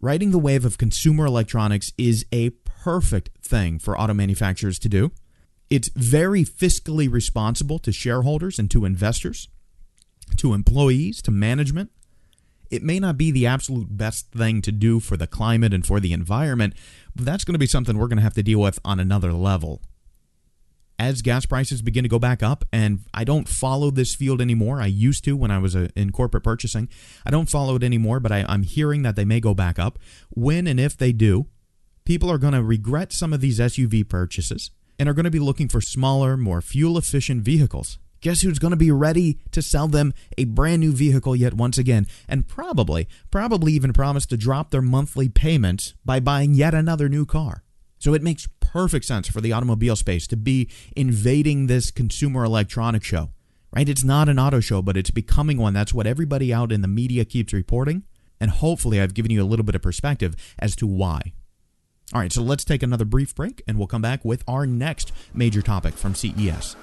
Riding 0.00 0.30
the 0.30 0.38
wave 0.38 0.64
of 0.64 0.78
consumer 0.78 1.24
electronics 1.24 1.92
is 1.96 2.26
a 2.30 2.50
perfect 2.50 3.30
thing 3.42 3.78
for 3.78 3.98
auto 3.98 4.12
manufacturers 4.12 4.78
to 4.80 4.88
do. 4.88 5.10
It's 5.70 5.88
very 5.88 6.44
fiscally 6.44 7.10
responsible 7.10 7.78
to 7.80 7.92
shareholders 7.92 8.58
and 8.58 8.70
to 8.70 8.84
investors, 8.84 9.48
to 10.36 10.52
employees, 10.52 11.22
to 11.22 11.30
management. 11.30 11.90
It 12.70 12.82
may 12.82 13.00
not 13.00 13.16
be 13.16 13.30
the 13.30 13.46
absolute 13.46 13.96
best 13.96 14.30
thing 14.32 14.60
to 14.62 14.72
do 14.72 15.00
for 15.00 15.16
the 15.16 15.26
climate 15.26 15.72
and 15.72 15.86
for 15.86 15.98
the 15.98 16.12
environment, 16.12 16.74
but 17.14 17.24
that's 17.24 17.44
going 17.44 17.54
to 17.54 17.58
be 17.58 17.66
something 17.66 17.96
we're 17.96 18.08
going 18.08 18.18
to 18.18 18.22
have 18.22 18.34
to 18.34 18.42
deal 18.42 18.60
with 18.60 18.78
on 18.84 19.00
another 19.00 19.32
level 19.32 19.80
as 20.98 21.22
gas 21.22 21.46
prices 21.46 21.82
begin 21.82 22.02
to 22.02 22.08
go 22.08 22.18
back 22.18 22.42
up, 22.42 22.64
and 22.72 23.00
I 23.12 23.24
don't 23.24 23.48
follow 23.48 23.90
this 23.90 24.14
field 24.14 24.40
anymore. 24.40 24.80
I 24.80 24.86
used 24.86 25.24
to 25.24 25.36
when 25.36 25.50
I 25.50 25.58
was 25.58 25.76
uh, 25.76 25.88
in 25.94 26.12
corporate 26.12 26.44
purchasing. 26.44 26.88
I 27.24 27.30
don't 27.30 27.50
follow 27.50 27.76
it 27.76 27.82
anymore, 27.82 28.20
but 28.20 28.32
I, 28.32 28.44
I'm 28.48 28.62
hearing 28.62 29.02
that 29.02 29.16
they 29.16 29.24
may 29.24 29.40
go 29.40 29.54
back 29.54 29.78
up. 29.78 29.98
When 30.30 30.66
and 30.66 30.80
if 30.80 30.96
they 30.96 31.12
do, 31.12 31.46
people 32.04 32.30
are 32.30 32.38
going 32.38 32.54
to 32.54 32.62
regret 32.62 33.12
some 33.12 33.32
of 33.32 33.40
these 33.40 33.58
SUV 33.58 34.08
purchases 34.08 34.70
and 34.98 35.08
are 35.08 35.14
going 35.14 35.24
to 35.24 35.30
be 35.30 35.38
looking 35.38 35.68
for 35.68 35.80
smaller, 35.80 36.36
more 36.36 36.62
fuel 36.62 36.96
efficient 36.96 37.42
vehicles. 37.42 37.98
Guess 38.22 38.40
who's 38.40 38.58
going 38.58 38.70
to 38.70 38.78
be 38.78 38.90
ready 38.90 39.38
to 39.52 39.60
sell 39.60 39.88
them 39.88 40.14
a 40.38 40.44
brand 40.44 40.80
new 40.80 40.92
vehicle 40.92 41.36
yet 41.36 41.54
once 41.54 41.76
again, 41.76 42.06
and 42.26 42.48
probably, 42.48 43.06
probably 43.30 43.72
even 43.74 43.92
promise 43.92 44.24
to 44.26 44.38
drop 44.38 44.70
their 44.70 44.82
monthly 44.82 45.28
payments 45.28 45.94
by 46.04 46.18
buying 46.18 46.54
yet 46.54 46.74
another 46.74 47.08
new 47.10 47.26
car? 47.26 47.62
So 47.98 48.14
it 48.14 48.22
makes 48.22 48.48
perfect 48.60 49.04
sense 49.04 49.28
for 49.28 49.40
the 49.40 49.52
automobile 49.52 49.96
space 49.96 50.26
to 50.28 50.36
be 50.36 50.68
invading 50.94 51.66
this 51.66 51.90
consumer 51.90 52.44
electronics 52.44 53.06
show. 53.06 53.30
right? 53.74 53.88
It's 53.88 54.04
not 54.04 54.28
an 54.28 54.38
auto 54.38 54.60
show, 54.60 54.82
but 54.82 54.96
it's 54.96 55.10
becoming 55.10 55.58
one. 55.58 55.74
That's 55.74 55.94
what 55.94 56.06
everybody 56.06 56.52
out 56.52 56.72
in 56.72 56.82
the 56.82 56.88
media 56.88 57.24
keeps 57.24 57.52
reporting. 57.52 58.04
And 58.40 58.50
hopefully, 58.50 59.00
I've 59.00 59.14
given 59.14 59.30
you 59.30 59.42
a 59.42 59.44
little 59.46 59.64
bit 59.64 59.74
of 59.74 59.82
perspective 59.82 60.34
as 60.58 60.76
to 60.76 60.86
why. 60.86 61.32
All 62.12 62.20
right, 62.20 62.32
so 62.32 62.42
let's 62.42 62.64
take 62.64 62.82
another 62.82 63.04
brief 63.04 63.34
break 63.34 63.62
and 63.66 63.78
we'll 63.78 63.88
come 63.88 64.02
back 64.02 64.24
with 64.24 64.44
our 64.46 64.66
next 64.66 65.12
major 65.34 65.62
topic 65.62 65.94
from 65.94 66.14
CES. 66.14 66.76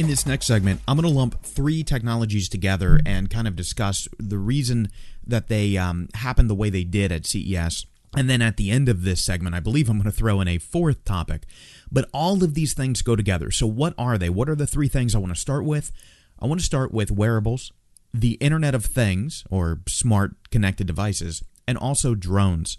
In 0.00 0.06
this 0.06 0.24
next 0.24 0.46
segment, 0.46 0.80
I'm 0.88 0.96
going 0.96 1.12
to 1.12 1.14
lump 1.14 1.42
three 1.42 1.84
technologies 1.84 2.48
together 2.48 3.00
and 3.04 3.28
kind 3.28 3.46
of 3.46 3.54
discuss 3.54 4.08
the 4.18 4.38
reason 4.38 4.88
that 5.26 5.48
they 5.48 5.76
um, 5.76 6.08
happened 6.14 6.48
the 6.48 6.54
way 6.54 6.70
they 6.70 6.84
did 6.84 7.12
at 7.12 7.26
CES. 7.26 7.84
And 8.16 8.30
then 8.30 8.40
at 8.40 8.56
the 8.56 8.70
end 8.70 8.88
of 8.88 9.04
this 9.04 9.22
segment, 9.22 9.54
I 9.54 9.60
believe 9.60 9.90
I'm 9.90 9.98
going 9.98 10.10
to 10.10 10.10
throw 10.10 10.40
in 10.40 10.48
a 10.48 10.56
fourth 10.56 11.04
topic. 11.04 11.42
But 11.92 12.08
all 12.14 12.42
of 12.42 12.54
these 12.54 12.72
things 12.72 13.02
go 13.02 13.14
together. 13.14 13.50
So, 13.50 13.66
what 13.66 13.92
are 13.98 14.16
they? 14.16 14.30
What 14.30 14.48
are 14.48 14.54
the 14.54 14.66
three 14.66 14.88
things 14.88 15.14
I 15.14 15.18
want 15.18 15.34
to 15.34 15.38
start 15.38 15.66
with? 15.66 15.92
I 16.38 16.46
want 16.46 16.60
to 16.60 16.66
start 16.66 16.94
with 16.94 17.10
wearables, 17.10 17.70
the 18.14 18.38
Internet 18.40 18.74
of 18.74 18.86
Things, 18.86 19.44
or 19.50 19.80
smart 19.86 20.32
connected 20.50 20.86
devices, 20.86 21.44
and 21.68 21.76
also 21.76 22.14
drones. 22.14 22.78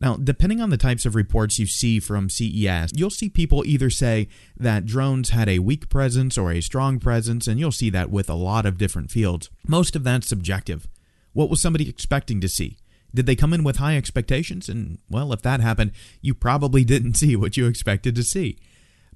Now, 0.00 0.16
depending 0.16 0.60
on 0.60 0.70
the 0.70 0.76
types 0.76 1.06
of 1.06 1.14
reports 1.14 1.58
you 1.58 1.66
see 1.66 2.00
from 2.00 2.28
CES, 2.28 2.92
you'll 2.94 3.10
see 3.10 3.30
people 3.30 3.64
either 3.64 3.88
say 3.88 4.28
that 4.56 4.84
drones 4.84 5.30
had 5.30 5.48
a 5.48 5.60
weak 5.60 5.88
presence 5.88 6.36
or 6.36 6.52
a 6.52 6.60
strong 6.60 6.98
presence, 6.98 7.46
and 7.46 7.58
you'll 7.58 7.72
see 7.72 7.88
that 7.90 8.10
with 8.10 8.28
a 8.28 8.34
lot 8.34 8.66
of 8.66 8.76
different 8.76 9.10
fields. 9.10 9.48
Most 9.66 9.96
of 9.96 10.04
that's 10.04 10.28
subjective. 10.28 10.86
What 11.32 11.48
was 11.48 11.60
somebody 11.60 11.88
expecting 11.88 12.40
to 12.42 12.48
see? 12.48 12.76
Did 13.14 13.24
they 13.24 13.36
come 13.36 13.54
in 13.54 13.64
with 13.64 13.76
high 13.76 13.96
expectations? 13.96 14.68
And, 14.68 14.98
well, 15.08 15.32
if 15.32 15.40
that 15.42 15.60
happened, 15.60 15.92
you 16.20 16.34
probably 16.34 16.84
didn't 16.84 17.14
see 17.18 17.34
what 17.34 17.56
you 17.56 17.66
expected 17.66 18.14
to 18.16 18.22
see. 18.22 18.58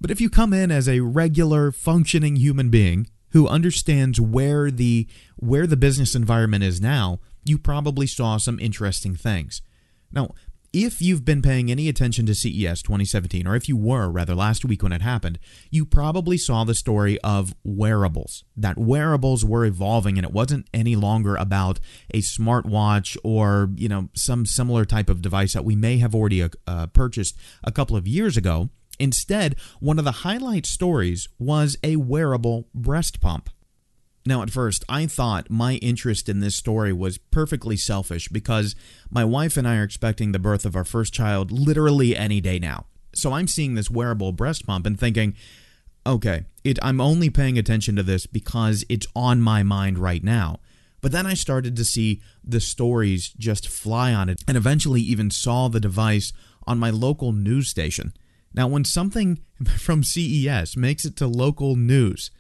But 0.00 0.10
if 0.10 0.20
you 0.20 0.30
come 0.30 0.54
in 0.54 0.70
as 0.70 0.88
a 0.88 1.00
regular, 1.00 1.70
functioning 1.70 2.36
human 2.36 2.70
being 2.70 3.08
who 3.32 3.46
understands 3.46 4.20
where 4.20 4.70
the 4.70 5.06
where 5.36 5.66
the 5.66 5.76
business 5.76 6.14
environment 6.14 6.64
is 6.64 6.80
now, 6.80 7.20
you 7.44 7.58
probably 7.58 8.06
saw 8.06 8.38
some 8.38 8.58
interesting 8.58 9.14
things. 9.14 9.60
Now, 10.10 10.34
if 10.72 11.00
you've 11.02 11.24
been 11.24 11.42
paying 11.42 11.70
any 11.70 11.88
attention 11.88 12.26
to 12.26 12.34
CES 12.34 12.82
2017, 12.82 13.46
or 13.46 13.56
if 13.56 13.68
you 13.68 13.76
were, 13.76 14.08
rather, 14.08 14.34
last 14.34 14.64
week 14.64 14.82
when 14.82 14.92
it 14.92 15.02
happened, 15.02 15.38
you 15.70 15.84
probably 15.84 16.36
saw 16.36 16.62
the 16.62 16.74
story 16.74 17.18
of 17.20 17.54
wearables. 17.64 18.44
That 18.56 18.78
wearables 18.78 19.44
were 19.44 19.64
evolving 19.64 20.16
and 20.16 20.24
it 20.24 20.32
wasn't 20.32 20.68
any 20.72 20.94
longer 20.94 21.34
about 21.34 21.80
a 22.14 22.20
smartwatch 22.20 23.16
or, 23.24 23.70
you 23.74 23.88
know, 23.88 24.10
some 24.14 24.46
similar 24.46 24.84
type 24.84 25.10
of 25.10 25.22
device 25.22 25.54
that 25.54 25.64
we 25.64 25.74
may 25.74 25.98
have 25.98 26.14
already 26.14 26.48
uh, 26.66 26.86
purchased 26.88 27.36
a 27.64 27.72
couple 27.72 27.96
of 27.96 28.06
years 28.06 28.36
ago. 28.36 28.70
Instead, 29.00 29.56
one 29.80 29.98
of 29.98 30.04
the 30.04 30.12
highlight 30.12 30.66
stories 30.66 31.28
was 31.38 31.76
a 31.82 31.96
wearable 31.96 32.68
breast 32.74 33.20
pump. 33.20 33.50
Now, 34.26 34.42
at 34.42 34.50
first, 34.50 34.84
I 34.88 35.06
thought 35.06 35.50
my 35.50 35.74
interest 35.76 36.28
in 36.28 36.40
this 36.40 36.54
story 36.54 36.92
was 36.92 37.16
perfectly 37.18 37.76
selfish 37.76 38.28
because 38.28 38.76
my 39.10 39.24
wife 39.24 39.56
and 39.56 39.66
I 39.66 39.76
are 39.76 39.82
expecting 39.82 40.32
the 40.32 40.38
birth 40.38 40.66
of 40.66 40.76
our 40.76 40.84
first 40.84 41.14
child 41.14 41.50
literally 41.50 42.14
any 42.16 42.40
day 42.40 42.58
now. 42.58 42.86
So 43.14 43.32
I'm 43.32 43.48
seeing 43.48 43.74
this 43.74 43.90
wearable 43.90 44.32
breast 44.32 44.66
pump 44.66 44.86
and 44.86 45.00
thinking, 45.00 45.34
okay, 46.06 46.44
it, 46.64 46.78
I'm 46.82 47.00
only 47.00 47.30
paying 47.30 47.58
attention 47.58 47.96
to 47.96 48.02
this 48.02 48.26
because 48.26 48.84
it's 48.88 49.06
on 49.16 49.40
my 49.40 49.62
mind 49.62 49.98
right 49.98 50.22
now. 50.22 50.60
But 51.00 51.12
then 51.12 51.26
I 51.26 51.34
started 51.34 51.76
to 51.76 51.84
see 51.84 52.20
the 52.44 52.60
stories 52.60 53.30
just 53.38 53.68
fly 53.68 54.12
on 54.12 54.28
it 54.28 54.42
and 54.46 54.56
eventually 54.56 55.00
even 55.00 55.30
saw 55.30 55.68
the 55.68 55.80
device 55.80 56.32
on 56.66 56.78
my 56.78 56.90
local 56.90 57.32
news 57.32 57.68
station. 57.68 58.12
Now, 58.52 58.68
when 58.68 58.84
something 58.84 59.40
from 59.78 60.02
CES 60.02 60.76
makes 60.76 61.06
it 61.06 61.16
to 61.16 61.26
local 61.26 61.74
news, 61.74 62.30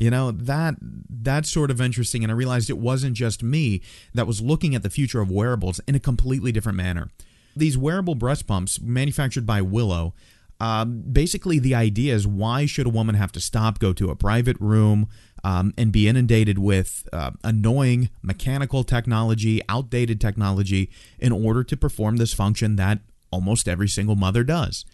you 0.00 0.10
know, 0.10 0.32
that 0.32 0.74
that's 0.80 1.50
sort 1.50 1.70
of 1.70 1.80
interesting 1.80 2.24
and 2.24 2.32
I 2.32 2.34
realized 2.34 2.70
it 2.70 2.78
wasn't 2.78 3.14
just 3.14 3.42
me 3.42 3.82
that 4.14 4.26
was 4.26 4.40
looking 4.40 4.74
at 4.74 4.82
the 4.82 4.90
future 4.90 5.20
of 5.20 5.30
wearables 5.30 5.80
in 5.86 5.94
a 5.94 6.00
completely 6.00 6.50
different 6.50 6.76
manner. 6.76 7.10
These 7.54 7.76
wearable 7.76 8.14
breast 8.14 8.46
pumps 8.46 8.80
manufactured 8.80 9.46
by 9.46 9.60
Willow 9.60 10.14
um, 10.60 11.02
basically, 11.10 11.58
the 11.58 11.74
idea 11.74 12.14
is 12.14 12.26
why 12.26 12.66
should 12.66 12.86
a 12.86 12.90
woman 12.90 13.14
have 13.14 13.32
to 13.32 13.40
stop, 13.40 13.78
go 13.78 13.94
to 13.94 14.10
a 14.10 14.16
private 14.16 14.60
room, 14.60 15.08
um, 15.42 15.72
and 15.78 15.90
be 15.90 16.06
inundated 16.06 16.58
with 16.58 17.08
uh, 17.14 17.30
annoying 17.42 18.10
mechanical 18.22 18.84
technology, 18.84 19.62
outdated 19.70 20.20
technology, 20.20 20.90
in 21.18 21.32
order 21.32 21.64
to 21.64 21.76
perform 21.78 22.18
this 22.18 22.34
function 22.34 22.76
that 22.76 22.98
almost 23.32 23.66
every 23.66 23.88
single 23.88 24.16
mother 24.16 24.44
does? 24.44 24.84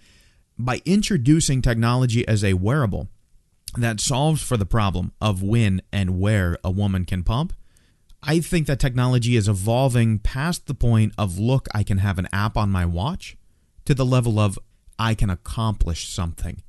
By 0.56 0.82
introducing 0.84 1.62
technology 1.62 2.26
as 2.28 2.44
a 2.44 2.54
wearable, 2.54 3.08
that 3.76 4.00
solves 4.00 4.42
for 4.42 4.56
the 4.56 4.66
problem 4.66 5.12
of 5.20 5.42
when 5.42 5.82
and 5.92 6.18
where 6.18 6.58
a 6.64 6.70
woman 6.70 7.04
can 7.04 7.23
pump. 7.23 7.52
I 8.23 8.40
think 8.40 8.66
that 8.66 8.80
technology 8.80 9.37
is 9.37 9.49
evolving 9.49 10.18
past 10.18 10.66
the 10.66 10.75
point 10.75 11.12
of, 11.18 11.38
look, 11.38 11.68
I 11.75 11.82
can 11.82 11.99
have 11.99 12.18
an 12.18 12.28
app 12.32 12.56
on 12.56 12.70
my 12.70 12.85
watch, 12.85 13.37
to 13.85 13.94
the 13.94 14.04
level 14.04 14.38
of, 14.38 14.58
I 14.99 15.14
can 15.14 15.30
accomplish 15.30 16.08
something. 16.08 16.62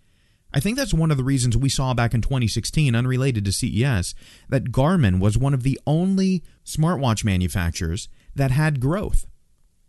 I 0.54 0.60
think 0.60 0.78
that's 0.78 0.94
one 0.94 1.12
of 1.12 1.18
the 1.18 1.24
reasons 1.24 1.58
we 1.58 1.70
saw 1.70 1.94
back 1.94 2.14
in 2.14 2.22
2016, 2.22 2.96
unrelated 2.96 3.46
to 3.46 3.52
CES, 3.52 4.14
that 4.50 4.72
Garmin 4.72 5.20
was 5.20 5.38
one 5.38 5.54
of 5.54 5.64
the 5.64 5.80
only 5.88 6.44
smartwatch 6.66 7.24
manufacturers 7.24 8.10
that 8.36 8.52
had 8.52 8.80
growth 8.80 9.26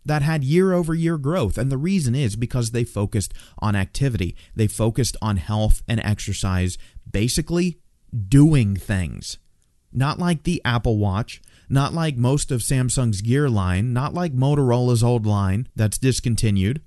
that 0.05 0.21
had 0.21 0.43
year 0.43 0.73
over 0.73 0.93
year 0.93 1.17
growth. 1.17 1.57
And 1.57 1.71
the 1.71 1.77
reason 1.77 2.15
is 2.15 2.35
because 2.35 2.71
they 2.71 2.83
focused 2.83 3.33
on 3.59 3.75
activity, 3.75 4.35
they 4.55 4.67
focused 4.67 5.15
on 5.21 5.37
health 5.37 5.83
and 5.87 5.99
exercise, 6.03 6.77
basically 7.11 7.79
doing 8.27 8.75
things. 8.75 9.37
Not 9.91 10.19
like 10.19 10.43
the 10.43 10.61
Apple 10.63 10.97
Watch, 10.97 11.41
not 11.69 11.93
like 11.93 12.15
most 12.15 12.51
of 12.51 12.61
Samsung's 12.61 13.21
Gear 13.21 13.49
line, 13.49 13.93
not 13.93 14.13
like 14.13 14.33
Motorola's 14.33 15.03
old 15.03 15.25
line 15.25 15.67
that's 15.75 15.97
discontinued. 15.97 16.81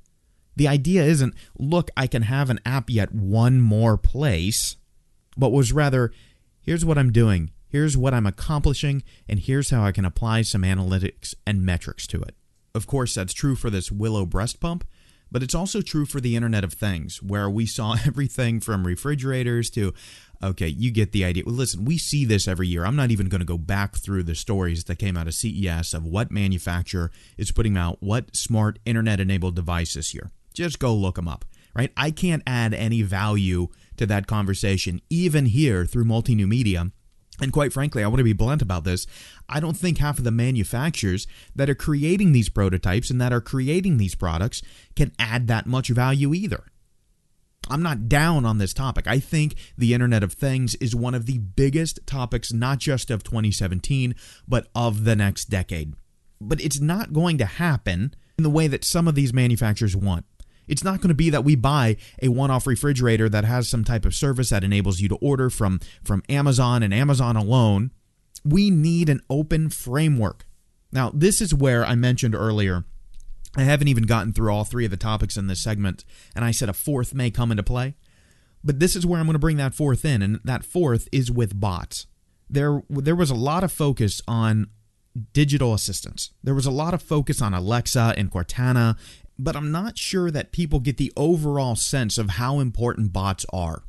The 0.56 0.68
idea 0.68 1.04
isn't, 1.04 1.34
look, 1.58 1.90
I 1.96 2.06
can 2.06 2.22
have 2.22 2.50
an 2.50 2.60
app 2.66 2.90
yet 2.90 3.14
one 3.14 3.60
more 3.60 3.96
place, 3.96 4.76
but 5.36 5.50
was 5.50 5.72
rather, 5.72 6.12
here's 6.60 6.84
what 6.84 6.98
I'm 6.98 7.10
doing, 7.10 7.50
here's 7.68 7.96
what 7.96 8.12
I'm 8.12 8.26
accomplishing, 8.26 9.02
and 9.28 9.38
here's 9.38 9.70
how 9.70 9.82
I 9.82 9.92
can 9.92 10.04
apply 10.04 10.42
some 10.42 10.62
analytics 10.62 11.34
and 11.46 11.64
metrics 11.64 12.06
to 12.08 12.20
it. 12.20 12.34
Of 12.74 12.86
course, 12.86 13.14
that's 13.14 13.32
true 13.32 13.54
for 13.54 13.70
this 13.70 13.90
Willow 13.90 14.26
breast 14.26 14.60
pump, 14.60 14.84
but 15.32 15.42
it's 15.42 15.54
also 15.54 15.80
true 15.80 16.04
for 16.04 16.20
the 16.20 16.36
Internet 16.36 16.62
of 16.62 16.74
Things, 16.74 17.22
where 17.22 17.48
we 17.48 17.66
saw 17.66 17.96
everything 18.06 18.60
from 18.60 18.86
refrigerators 18.86 19.70
to, 19.70 19.94
okay, 20.42 20.68
you 20.68 20.90
get 20.90 21.12
the 21.12 21.24
idea. 21.24 21.44
Well, 21.46 21.54
listen, 21.54 21.84
we 21.84 21.98
see 21.98 22.24
this 22.24 22.46
every 22.46 22.68
year. 22.68 22.84
I'm 22.84 22.96
not 22.96 23.10
even 23.10 23.28
going 23.28 23.40
to 23.40 23.46
go 23.46 23.58
back 23.58 23.96
through 23.96 24.24
the 24.24 24.34
stories 24.34 24.84
that 24.84 24.98
came 24.98 25.16
out 25.16 25.26
of 25.26 25.34
CES 25.34 25.94
of 25.94 26.04
what 26.04 26.30
manufacturer 26.30 27.10
is 27.38 27.50
putting 27.50 27.76
out 27.76 27.96
what 28.00 28.36
smart 28.36 28.78
internet 28.84 29.18
enabled 29.18 29.56
device 29.56 29.94
this 29.94 30.14
year. 30.14 30.30
Just 30.52 30.78
go 30.78 30.94
look 30.94 31.16
them 31.16 31.28
up, 31.28 31.46
right? 31.74 31.90
I 31.96 32.10
can't 32.10 32.42
add 32.46 32.74
any 32.74 33.00
value 33.00 33.68
to 33.96 34.04
that 34.06 34.26
conversation, 34.26 35.00
even 35.08 35.46
here 35.46 35.86
through 35.86 36.04
multi 36.04 36.34
new 36.34 36.46
media 36.46 36.92
and 37.40 37.52
quite 37.52 37.72
frankly, 37.72 38.04
I 38.04 38.08
want 38.08 38.18
to 38.18 38.24
be 38.24 38.32
blunt 38.32 38.62
about 38.62 38.84
this. 38.84 39.06
I 39.48 39.58
don't 39.58 39.76
think 39.76 39.98
half 39.98 40.18
of 40.18 40.24
the 40.24 40.30
manufacturers 40.30 41.26
that 41.56 41.70
are 41.70 41.74
creating 41.74 42.32
these 42.32 42.48
prototypes 42.48 43.10
and 43.10 43.20
that 43.20 43.32
are 43.32 43.40
creating 43.40 43.96
these 43.96 44.14
products 44.14 44.62
can 44.94 45.12
add 45.18 45.46
that 45.48 45.66
much 45.66 45.88
value 45.88 46.34
either. 46.34 46.64
I'm 47.70 47.82
not 47.82 48.08
down 48.08 48.44
on 48.44 48.58
this 48.58 48.74
topic. 48.74 49.06
I 49.06 49.18
think 49.18 49.54
the 49.78 49.94
Internet 49.94 50.22
of 50.22 50.32
Things 50.32 50.74
is 50.76 50.94
one 50.94 51.14
of 51.14 51.26
the 51.26 51.38
biggest 51.38 52.00
topics, 52.06 52.52
not 52.52 52.78
just 52.78 53.10
of 53.10 53.22
2017, 53.22 54.14
but 54.46 54.68
of 54.74 55.04
the 55.04 55.16
next 55.16 55.46
decade. 55.46 55.94
But 56.40 56.60
it's 56.60 56.80
not 56.80 57.12
going 57.12 57.38
to 57.38 57.44
happen 57.44 58.14
in 58.36 58.44
the 58.44 58.50
way 58.50 58.66
that 58.66 58.84
some 58.84 59.06
of 59.06 59.14
these 59.14 59.32
manufacturers 59.32 59.96
want. 59.96 60.26
It's 60.68 60.84
not 60.84 61.00
going 61.00 61.08
to 61.08 61.14
be 61.14 61.30
that 61.30 61.44
we 61.44 61.56
buy 61.56 61.96
a 62.22 62.28
one-off 62.28 62.66
refrigerator 62.66 63.28
that 63.28 63.44
has 63.44 63.68
some 63.68 63.84
type 63.84 64.04
of 64.04 64.14
service 64.14 64.50
that 64.50 64.64
enables 64.64 65.00
you 65.00 65.08
to 65.08 65.16
order 65.16 65.50
from 65.50 65.80
from 66.04 66.22
Amazon 66.28 66.82
and 66.82 66.94
Amazon 66.94 67.36
alone. 67.36 67.90
We 68.44 68.70
need 68.70 69.08
an 69.08 69.20
open 69.28 69.70
framework. 69.70 70.46
Now, 70.90 71.10
this 71.14 71.40
is 71.40 71.54
where 71.54 71.84
I 71.84 71.94
mentioned 71.94 72.34
earlier 72.34 72.84
I 73.56 73.62
haven't 73.62 73.88
even 73.88 74.04
gotten 74.04 74.32
through 74.32 74.52
all 74.52 74.64
three 74.64 74.84
of 74.84 74.90
the 74.90 74.96
topics 74.96 75.36
in 75.36 75.46
this 75.46 75.62
segment, 75.62 76.04
and 76.34 76.44
I 76.44 76.52
said 76.52 76.68
a 76.68 76.72
fourth 76.72 77.14
may 77.14 77.30
come 77.30 77.50
into 77.50 77.62
play. 77.62 77.94
But 78.64 78.78
this 78.80 78.96
is 78.96 79.04
where 79.04 79.18
I'm 79.20 79.26
going 79.26 79.34
to 79.34 79.40
bring 79.40 79.56
that 79.58 79.74
fourth 79.74 80.04
in, 80.04 80.22
and 80.22 80.40
that 80.44 80.64
fourth 80.64 81.08
is 81.12 81.30
with 81.30 81.58
bots. 81.60 82.06
There, 82.48 82.82
there 82.88 83.16
was 83.16 83.30
a 83.30 83.34
lot 83.34 83.64
of 83.64 83.72
focus 83.72 84.22
on 84.26 84.68
digital 85.34 85.74
assistants. 85.74 86.30
There 86.42 86.54
was 86.54 86.64
a 86.64 86.70
lot 86.70 86.94
of 86.94 87.02
focus 87.02 87.42
on 87.42 87.52
Alexa 87.52 88.14
and 88.16 88.30
Cortana, 88.30 88.96
but 89.38 89.56
I'm 89.56 89.70
not 89.70 89.98
sure 89.98 90.30
that 90.30 90.52
people 90.52 90.80
get 90.80 90.96
the 90.96 91.12
overall 91.16 91.76
sense 91.76 92.18
of 92.18 92.30
how 92.30 92.60
important 92.60 93.12
bots 93.12 93.46
are. 93.52 93.84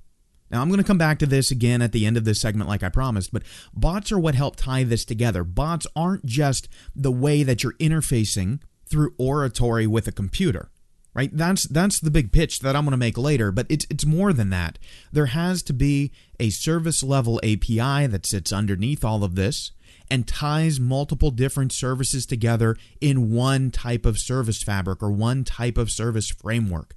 Now, 0.50 0.62
I'm 0.62 0.68
going 0.68 0.80
to 0.80 0.84
come 0.84 1.00
back 1.00 1.18
to 1.20 1.26
this 1.26 1.50
again 1.50 1.82
at 1.82 1.94
the 1.94 2.06
end 2.06 2.16
of 2.16 2.26
this 2.26 2.40
segment, 2.40 2.70
like 2.70 2.84
I 2.84 2.90
promised, 2.90 3.34
but 3.34 3.44
bots 3.74 4.12
are 4.12 4.20
what 4.20 4.36
help 4.36 4.56
tie 4.56 4.84
this 4.84 5.04
together. 5.04 5.44
Bots 5.44 5.88
aren't 5.96 6.26
just 6.26 6.70
the 6.96 7.12
way 7.12 7.42
that 7.42 7.64
you're 7.64 7.74
interfacing 7.74 8.60
through 8.86 9.16
oratory 9.18 9.88
with 9.88 10.08
a 10.08 10.12
computer 10.12 10.70
right 11.14 11.36
that's 11.36 11.64
that's 11.66 12.00
the 12.00 12.12
big 12.12 12.32
pitch 12.32 12.60
that 12.60 12.76
i'm 12.76 12.84
going 12.84 12.92
to 12.92 12.98
make 12.98 13.18
later 13.18 13.52
but 13.52 13.66
it's 13.70 13.86
it's 13.90 14.06
more 14.06 14.34
than 14.34 14.50
that 14.50 14.78
there 15.12 15.28
has 15.28 15.64
to 15.64 15.74
be 15.74 16.12
a 16.40 16.50
service 16.50 17.04
level 17.04 17.40
api 17.44 18.08
that 18.08 18.26
sits 18.26 18.52
underneath 18.52 19.04
all 19.04 19.24
of 19.24 19.36
this 19.36 19.72
and 20.14 20.28
ties 20.28 20.80
multiple 20.80 21.32
different 21.32 21.72
services 21.72 22.28
together 22.28 22.78
in 23.02 23.32
one 23.32 23.72
type 23.72 24.06
of 24.06 24.20
service 24.20 24.62
fabric 24.62 25.02
or 25.02 25.12
one 25.12 25.44
type 25.44 25.76
of 25.76 25.90
service 25.90 26.30
framework. 26.30 26.96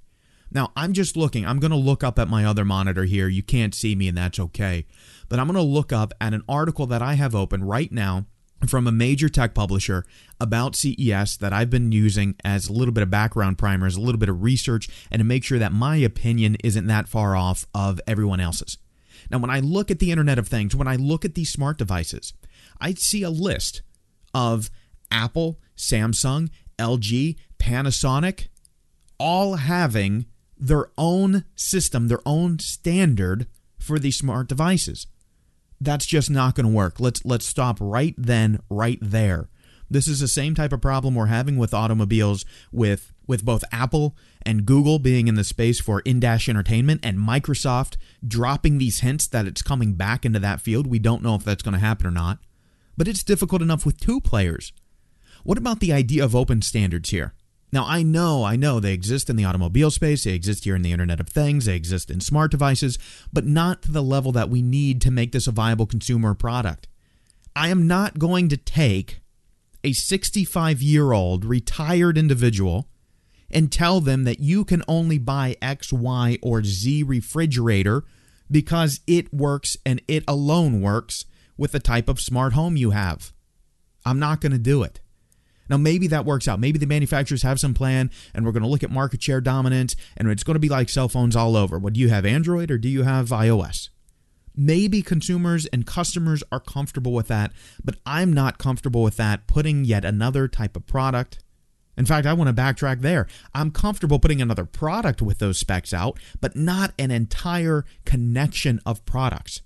Now 0.51 0.71
i'm 0.75 0.93
just 0.93 1.17
looking. 1.17 1.43
I'm 1.43 1.59
going 1.59 1.71
to 1.71 1.77
look 1.77 2.03
up 2.03 2.19
at 2.19 2.27
my 2.27 2.45
other 2.45 2.63
monitor 2.63 3.05
here. 3.05 3.27
You 3.27 3.41
can't 3.41 3.73
see 3.73 3.95
me 3.95 4.07
and 4.07 4.15
that's 4.15 4.39
okay. 4.39 4.85
But 5.29 5.39
i'm 5.39 5.47
going 5.47 5.55
to 5.55 5.63
look 5.63 5.91
up 5.91 6.13
at 6.21 6.35
an 6.35 6.43
article 6.47 6.85
that 6.85 7.01
i 7.01 7.15
have 7.15 7.33
open 7.33 7.63
right 7.63 7.91
now 7.91 8.27
from 8.67 8.85
a 8.85 8.91
major 8.91 9.29
tech 9.29 9.55
publisher 9.55 10.05
about 10.39 10.75
CES 10.75 11.37
that 11.37 11.53
I've 11.53 11.69
been 11.71 11.91
using 11.91 12.35
as 12.43 12.69
a 12.69 12.73
little 12.73 12.93
bit 12.93 13.03
of 13.03 13.09
background 13.09 13.57
primer, 13.57 13.85
as 13.85 13.95
a 13.95 14.01
little 14.01 14.17
bit 14.17 14.29
of 14.29 14.43
research, 14.43 14.89
and 15.11 15.19
to 15.19 15.23
make 15.23 15.43
sure 15.43 15.59
that 15.59 15.71
my 15.71 15.97
opinion 15.97 16.57
isn't 16.63 16.87
that 16.87 17.07
far 17.07 17.35
off 17.35 17.67
of 17.75 18.01
everyone 18.07 18.39
else's. 18.39 18.79
Now, 19.29 19.37
when 19.39 19.49
I 19.49 19.59
look 19.59 19.91
at 19.91 19.99
the 19.99 20.11
Internet 20.11 20.39
of 20.39 20.47
Things, 20.47 20.75
when 20.75 20.87
I 20.87 20.95
look 20.95 21.25
at 21.25 21.35
these 21.35 21.51
smart 21.51 21.77
devices, 21.77 22.33
I 22.79 22.93
see 22.93 23.23
a 23.23 23.29
list 23.29 23.81
of 24.33 24.69
Apple, 25.11 25.59
Samsung, 25.75 26.49
LG, 26.77 27.35
Panasonic, 27.59 28.47
all 29.19 29.55
having 29.55 30.25
their 30.57 30.89
own 30.97 31.45
system, 31.55 32.07
their 32.07 32.21
own 32.25 32.59
standard 32.59 33.47
for 33.79 33.99
these 33.99 34.17
smart 34.17 34.47
devices 34.47 35.07
that's 35.79 36.05
just 36.05 36.29
not 36.29 36.55
going 36.55 36.65
to 36.65 36.71
work. 36.71 36.99
Let's 36.99 37.23
let's 37.25 37.45
stop 37.45 37.77
right 37.79 38.15
then, 38.17 38.59
right 38.69 38.99
there. 39.01 39.49
This 39.89 40.07
is 40.07 40.19
the 40.19 40.27
same 40.27 40.53
type 40.53 40.73
of 40.73 40.81
problem 40.81 41.15
we're 41.15 41.27
having 41.27 41.57
with 41.57 41.73
automobiles 41.73 42.45
with 42.71 43.13
with 43.25 43.45
both 43.45 43.63
Apple 43.71 44.15
and 44.41 44.65
Google 44.65 44.99
being 44.99 45.27
in 45.27 45.35
the 45.35 45.43
space 45.43 45.79
for 45.79 45.99
in-dash 46.01 46.47
entertainment 46.47 47.01
and 47.03 47.17
Microsoft 47.17 47.97
dropping 48.25 48.77
these 48.77 49.01
hints 49.01 49.27
that 49.27 49.45
it's 49.45 49.61
coming 49.61 49.93
back 49.93 50.25
into 50.25 50.39
that 50.39 50.61
field. 50.61 50.87
We 50.87 50.99
don't 50.99 51.21
know 51.21 51.35
if 51.35 51.43
that's 51.43 51.63
going 51.63 51.73
to 51.73 51.79
happen 51.79 52.07
or 52.07 52.11
not. 52.11 52.39
But 52.97 53.07
it's 53.07 53.23
difficult 53.23 53.61
enough 53.61 53.85
with 53.85 53.99
two 53.99 54.19
players. 54.19 54.73
What 55.43 55.57
about 55.57 55.79
the 55.79 55.93
idea 55.93 56.23
of 56.23 56.35
open 56.35 56.61
standards 56.61 57.09
here? 57.09 57.33
Now, 57.71 57.85
I 57.85 58.01
know, 58.01 58.43
I 58.43 58.55
know 58.55 58.79
they 58.79 58.93
exist 58.93 59.29
in 59.29 59.35
the 59.35 59.43
automobile 59.43 59.91
space, 59.91 60.23
they 60.23 60.33
exist 60.33 60.63
here 60.63 60.75
in 60.75 60.81
the 60.81 60.93
Internet 60.93 61.19
of 61.19 61.27
Things, 61.27 61.65
they 61.65 61.75
exist 61.75 62.09
in 62.09 62.21
smart 62.21 62.49
devices, 62.51 62.97
but 63.31 63.45
not 63.45 63.81
to 63.83 63.91
the 63.91 64.01
level 64.01 64.31
that 64.31 64.49
we 64.49 64.61
need 64.61 65.01
to 65.01 65.11
make 65.11 65.33
this 65.33 65.47
a 65.47 65.51
viable 65.51 65.85
consumer 65.85 66.33
product. 66.33 66.87
I 67.55 67.67
am 67.67 67.85
not 67.85 68.19
going 68.19 68.47
to 68.49 68.57
take 68.57 69.19
a 69.83 69.91
65 69.91 70.81
year 70.81 71.11
old 71.11 71.43
retired 71.43 72.17
individual 72.17 72.87
and 73.49 73.71
tell 73.71 73.99
them 73.99 74.23
that 74.23 74.39
you 74.39 74.63
can 74.63 74.83
only 74.87 75.17
buy 75.17 75.55
X, 75.61 75.91
Y, 75.91 76.37
or 76.41 76.63
Z 76.63 77.03
refrigerator 77.03 78.03
because 78.49 79.01
it 79.07 79.33
works 79.33 79.75
and 79.85 80.01
it 80.07 80.23
alone 80.27 80.81
works 80.81 81.25
with 81.57 81.71
the 81.71 81.79
type 81.79 82.09
of 82.09 82.19
smart 82.19 82.53
home 82.53 82.77
you 82.77 82.91
have. 82.91 83.33
I'm 84.05 84.19
not 84.19 84.41
going 84.41 84.51
to 84.51 84.57
do 84.57 84.83
it. 84.83 85.01
Now, 85.69 85.77
maybe 85.77 86.07
that 86.07 86.25
works 86.25 86.47
out. 86.47 86.59
Maybe 86.59 86.79
the 86.79 86.85
manufacturers 86.85 87.43
have 87.43 87.59
some 87.59 87.73
plan 87.73 88.09
and 88.33 88.45
we're 88.45 88.53
going 88.53 88.63
to 88.63 88.69
look 88.69 88.83
at 88.83 88.91
market 88.91 89.21
share 89.21 89.41
dominance 89.41 89.95
and 90.15 90.29
it's 90.29 90.43
going 90.43 90.55
to 90.55 90.59
be 90.59 90.69
like 90.69 90.89
cell 90.89 91.09
phones 91.09 91.35
all 91.35 91.57
over. 91.57 91.77
What 91.77 91.93
do 91.93 91.99
you 91.99 92.09
have, 92.09 92.25
Android 92.25 92.71
or 92.71 92.77
do 92.77 92.87
you 92.87 93.03
have 93.03 93.29
iOS? 93.29 93.89
Maybe 94.55 95.01
consumers 95.03 95.67
and 95.67 95.85
customers 95.85 96.43
are 96.51 96.59
comfortable 96.59 97.13
with 97.13 97.27
that, 97.27 97.51
but 97.83 97.95
I'm 98.05 98.33
not 98.33 98.57
comfortable 98.57 99.03
with 99.03 99.17
that 99.17 99.45
putting 99.45 99.85
yet 99.85 100.03
another 100.03 100.47
type 100.47 100.75
of 100.75 100.87
product. 100.87 101.43
In 101.95 102.05
fact, 102.05 102.25
I 102.25 102.33
want 102.33 102.47
to 102.47 102.59
backtrack 102.59 103.01
there. 103.01 103.27
I'm 103.53 103.71
comfortable 103.71 104.19
putting 104.19 104.41
another 104.41 104.65
product 104.65 105.21
with 105.21 105.39
those 105.39 105.57
specs 105.57 105.93
out, 105.93 106.19
but 106.39 106.55
not 106.55 106.93
an 106.97 107.11
entire 107.11 107.85
connection 108.05 108.79
of 108.85 109.05
products. 109.05 109.61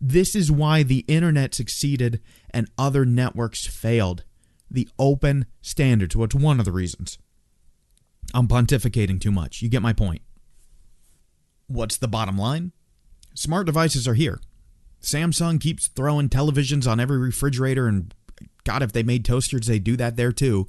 This 0.00 0.34
is 0.34 0.50
why 0.50 0.82
the 0.82 1.04
internet 1.08 1.54
succeeded 1.54 2.20
and 2.50 2.70
other 2.78 3.04
networks 3.04 3.66
failed 3.66 4.24
the 4.70 4.88
open 4.98 5.46
standards. 5.60 6.14
What's 6.14 6.34
well, 6.34 6.44
one 6.44 6.58
of 6.58 6.64
the 6.64 6.72
reasons? 6.72 7.18
I'm 8.34 8.48
pontificating 8.48 9.20
too 9.20 9.30
much. 9.30 9.62
You 9.62 9.68
get 9.68 9.82
my 9.82 9.92
point. 9.92 10.22
What's 11.66 11.96
the 11.96 12.08
bottom 12.08 12.36
line? 12.36 12.72
Smart 13.34 13.66
devices 13.66 14.06
are 14.06 14.14
here. 14.14 14.40
Samsung 15.00 15.60
keeps 15.60 15.88
throwing 15.88 16.28
televisions 16.28 16.90
on 16.90 17.00
every 17.00 17.18
refrigerator, 17.18 17.86
and 17.86 18.14
God, 18.64 18.82
if 18.82 18.92
they 18.92 19.02
made 19.02 19.24
toasters, 19.24 19.66
they 19.66 19.78
do 19.78 19.96
that 19.96 20.16
there 20.16 20.32
too. 20.32 20.66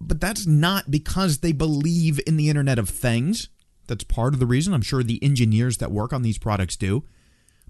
But 0.00 0.20
that's 0.20 0.46
not 0.46 0.90
because 0.90 1.38
they 1.38 1.52
believe 1.52 2.20
in 2.26 2.36
the 2.36 2.48
Internet 2.48 2.78
of 2.78 2.88
Things. 2.88 3.48
That's 3.86 4.04
part 4.04 4.34
of 4.34 4.40
the 4.40 4.46
reason. 4.46 4.74
I'm 4.74 4.82
sure 4.82 5.02
the 5.02 5.22
engineers 5.22 5.78
that 5.78 5.92
work 5.92 6.12
on 6.12 6.22
these 6.22 6.38
products 6.38 6.76
do. 6.76 7.04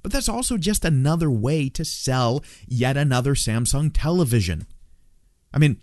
But 0.02 0.12
that's 0.12 0.28
also 0.28 0.56
just 0.56 0.84
another 0.84 1.30
way 1.30 1.68
to 1.70 1.84
sell 1.84 2.42
yet 2.66 2.96
another 2.96 3.34
Samsung 3.34 3.90
television. 3.94 4.66
I 5.54 5.58
mean, 5.58 5.80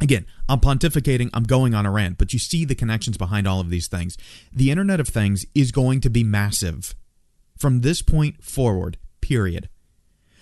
again, 0.00 0.26
I'm 0.48 0.60
pontificating, 0.60 1.30
I'm 1.32 1.44
going 1.44 1.74
on 1.74 1.86
a 1.86 1.90
rant, 1.90 2.18
but 2.18 2.32
you 2.32 2.38
see 2.38 2.64
the 2.64 2.74
connections 2.74 3.16
behind 3.16 3.48
all 3.48 3.60
of 3.60 3.70
these 3.70 3.88
things. 3.88 4.16
The 4.52 4.70
Internet 4.70 5.00
of 5.00 5.08
Things 5.08 5.44
is 5.54 5.72
going 5.72 6.00
to 6.02 6.10
be 6.10 6.24
massive 6.24 6.94
from 7.56 7.80
this 7.80 8.02
point 8.02 8.42
forward, 8.44 8.98
period. 9.20 9.68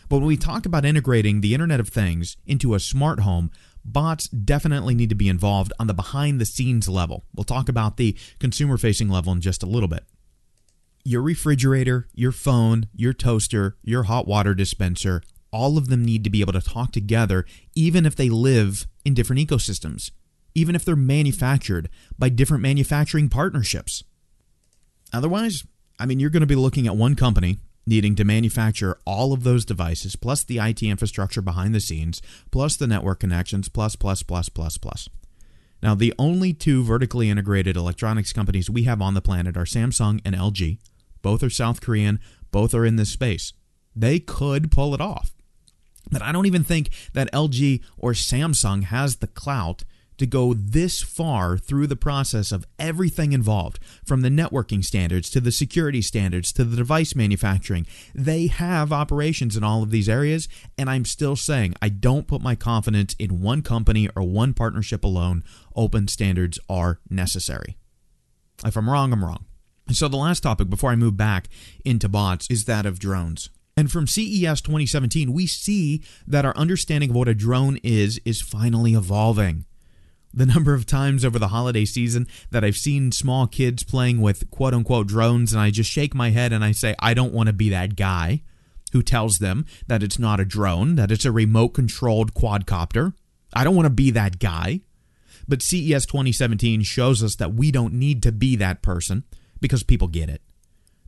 But 0.08 0.18
when 0.18 0.26
we 0.26 0.36
talk 0.36 0.66
about 0.66 0.84
integrating 0.84 1.40
the 1.40 1.54
Internet 1.54 1.80
of 1.80 1.88
Things 1.88 2.36
into 2.46 2.74
a 2.74 2.80
smart 2.80 3.20
home, 3.20 3.50
bots 3.84 4.28
definitely 4.28 4.94
need 4.94 5.08
to 5.08 5.14
be 5.14 5.28
involved 5.28 5.72
on 5.78 5.86
the 5.86 5.94
behind 5.94 6.40
the 6.40 6.46
scenes 6.46 6.88
level. 6.88 7.24
We'll 7.34 7.44
talk 7.44 7.68
about 7.68 7.96
the 7.96 8.16
consumer 8.38 8.76
facing 8.76 9.08
level 9.08 9.32
in 9.32 9.40
just 9.40 9.62
a 9.62 9.66
little 9.66 9.88
bit. 9.88 10.04
Your 11.06 11.22
refrigerator, 11.22 12.08
your 12.14 12.32
phone, 12.32 12.88
your 12.92 13.12
toaster, 13.12 13.76
your 13.84 14.02
hot 14.02 14.26
water 14.26 14.54
dispenser, 14.54 15.22
all 15.52 15.78
of 15.78 15.86
them 15.86 16.04
need 16.04 16.24
to 16.24 16.30
be 16.30 16.40
able 16.40 16.54
to 16.54 16.60
talk 16.60 16.90
together, 16.90 17.46
even 17.76 18.04
if 18.04 18.16
they 18.16 18.28
live 18.28 18.88
in 19.04 19.14
different 19.14 19.40
ecosystems, 19.40 20.10
even 20.56 20.74
if 20.74 20.84
they're 20.84 20.96
manufactured 20.96 21.88
by 22.18 22.28
different 22.28 22.60
manufacturing 22.60 23.28
partnerships. 23.28 24.02
Otherwise, 25.12 25.64
I 25.96 26.06
mean, 26.06 26.18
you're 26.18 26.28
going 26.28 26.40
to 26.40 26.46
be 26.46 26.56
looking 26.56 26.88
at 26.88 26.96
one 26.96 27.14
company 27.14 27.60
needing 27.86 28.16
to 28.16 28.24
manufacture 28.24 28.98
all 29.04 29.32
of 29.32 29.44
those 29.44 29.64
devices, 29.64 30.16
plus 30.16 30.42
the 30.42 30.58
IT 30.58 30.82
infrastructure 30.82 31.40
behind 31.40 31.72
the 31.72 31.78
scenes, 31.78 32.20
plus 32.50 32.74
the 32.74 32.88
network 32.88 33.20
connections, 33.20 33.68
plus, 33.68 33.94
plus, 33.94 34.24
plus, 34.24 34.48
plus, 34.48 34.76
plus. 34.76 35.08
Now, 35.80 35.94
the 35.94 36.14
only 36.18 36.52
two 36.52 36.82
vertically 36.82 37.30
integrated 37.30 37.76
electronics 37.76 38.32
companies 38.32 38.68
we 38.68 38.82
have 38.84 39.00
on 39.00 39.14
the 39.14 39.22
planet 39.22 39.56
are 39.56 39.64
Samsung 39.64 40.20
and 40.24 40.34
LG. 40.34 40.78
Both 41.26 41.42
are 41.42 41.50
South 41.50 41.80
Korean, 41.80 42.20
both 42.52 42.72
are 42.72 42.86
in 42.86 42.94
this 42.94 43.10
space. 43.10 43.52
They 43.96 44.20
could 44.20 44.70
pull 44.70 44.94
it 44.94 45.00
off. 45.00 45.34
But 46.08 46.22
I 46.22 46.30
don't 46.30 46.46
even 46.46 46.62
think 46.62 46.88
that 47.14 47.32
LG 47.32 47.82
or 47.98 48.12
Samsung 48.12 48.84
has 48.84 49.16
the 49.16 49.26
clout 49.26 49.82
to 50.18 50.26
go 50.26 50.54
this 50.54 51.02
far 51.02 51.58
through 51.58 51.88
the 51.88 51.96
process 51.96 52.52
of 52.52 52.64
everything 52.78 53.32
involved, 53.32 53.80
from 54.04 54.20
the 54.20 54.28
networking 54.28 54.84
standards 54.84 55.28
to 55.30 55.40
the 55.40 55.50
security 55.50 56.00
standards 56.00 56.52
to 56.52 56.62
the 56.62 56.76
device 56.76 57.16
manufacturing. 57.16 57.88
They 58.14 58.46
have 58.46 58.92
operations 58.92 59.56
in 59.56 59.64
all 59.64 59.82
of 59.82 59.90
these 59.90 60.08
areas, 60.08 60.48
and 60.78 60.88
I'm 60.88 61.04
still 61.04 61.34
saying 61.34 61.74
I 61.82 61.88
don't 61.88 62.28
put 62.28 62.40
my 62.40 62.54
confidence 62.54 63.16
in 63.18 63.42
one 63.42 63.62
company 63.62 64.08
or 64.14 64.22
one 64.22 64.54
partnership 64.54 65.02
alone. 65.02 65.42
Open 65.74 66.06
standards 66.06 66.60
are 66.68 67.00
necessary. 67.10 67.76
If 68.64 68.76
I'm 68.76 68.88
wrong, 68.88 69.12
I'm 69.12 69.24
wrong. 69.24 69.46
So, 69.92 70.08
the 70.08 70.16
last 70.16 70.42
topic 70.42 70.68
before 70.68 70.90
I 70.90 70.96
move 70.96 71.16
back 71.16 71.48
into 71.84 72.08
bots 72.08 72.48
is 72.50 72.64
that 72.64 72.86
of 72.86 72.98
drones. 72.98 73.50
And 73.76 73.92
from 73.92 74.06
CES 74.06 74.60
2017, 74.62 75.32
we 75.32 75.46
see 75.46 76.02
that 76.26 76.44
our 76.44 76.56
understanding 76.56 77.10
of 77.10 77.16
what 77.16 77.28
a 77.28 77.34
drone 77.34 77.78
is 77.82 78.20
is 78.24 78.40
finally 78.40 78.94
evolving. 78.94 79.64
The 80.34 80.46
number 80.46 80.74
of 80.74 80.86
times 80.86 81.24
over 81.24 81.38
the 81.38 81.48
holiday 81.48 81.84
season 81.84 82.26
that 82.50 82.64
I've 82.64 82.76
seen 82.76 83.12
small 83.12 83.46
kids 83.46 83.84
playing 83.84 84.20
with 84.20 84.50
quote 84.50 84.74
unquote 84.74 85.06
drones, 85.06 85.52
and 85.52 85.60
I 85.60 85.70
just 85.70 85.90
shake 85.90 86.14
my 86.14 86.30
head 86.30 86.52
and 86.52 86.64
I 86.64 86.72
say, 86.72 86.96
I 86.98 87.14
don't 87.14 87.32
want 87.32 87.46
to 87.46 87.52
be 87.52 87.70
that 87.70 87.96
guy 87.96 88.42
who 88.92 89.02
tells 89.02 89.38
them 89.38 89.66
that 89.86 90.02
it's 90.02 90.18
not 90.18 90.40
a 90.40 90.44
drone, 90.44 90.96
that 90.96 91.10
it's 91.10 91.24
a 91.24 91.32
remote 91.32 91.70
controlled 91.70 92.34
quadcopter. 92.34 93.14
I 93.54 93.62
don't 93.62 93.76
want 93.76 93.86
to 93.86 93.90
be 93.90 94.10
that 94.10 94.38
guy. 94.40 94.80
But 95.46 95.62
CES 95.62 96.06
2017 96.06 96.82
shows 96.82 97.22
us 97.22 97.36
that 97.36 97.54
we 97.54 97.70
don't 97.70 97.94
need 97.94 98.22
to 98.24 98.32
be 98.32 98.56
that 98.56 98.82
person 98.82 99.24
because 99.60 99.82
people 99.82 100.08
get 100.08 100.28
it. 100.28 100.42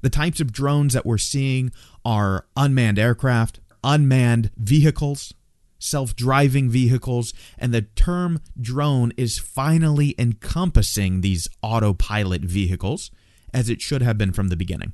The 0.00 0.10
types 0.10 0.40
of 0.40 0.52
drones 0.52 0.94
that 0.94 1.06
we're 1.06 1.18
seeing 1.18 1.72
are 2.04 2.46
unmanned 2.56 2.98
aircraft, 2.98 3.60
unmanned 3.82 4.50
vehicles, 4.56 5.34
self 5.78 6.14
driving 6.14 6.70
vehicles, 6.70 7.32
and 7.58 7.72
the 7.72 7.82
term 7.82 8.40
drone 8.60 9.12
is 9.16 9.38
finally 9.38 10.14
encompassing 10.18 11.20
these 11.20 11.48
autopilot 11.62 12.42
vehicles 12.42 13.10
as 13.52 13.68
it 13.68 13.80
should 13.80 14.02
have 14.02 14.18
been 14.18 14.32
from 14.32 14.48
the 14.48 14.56
beginning. 14.56 14.92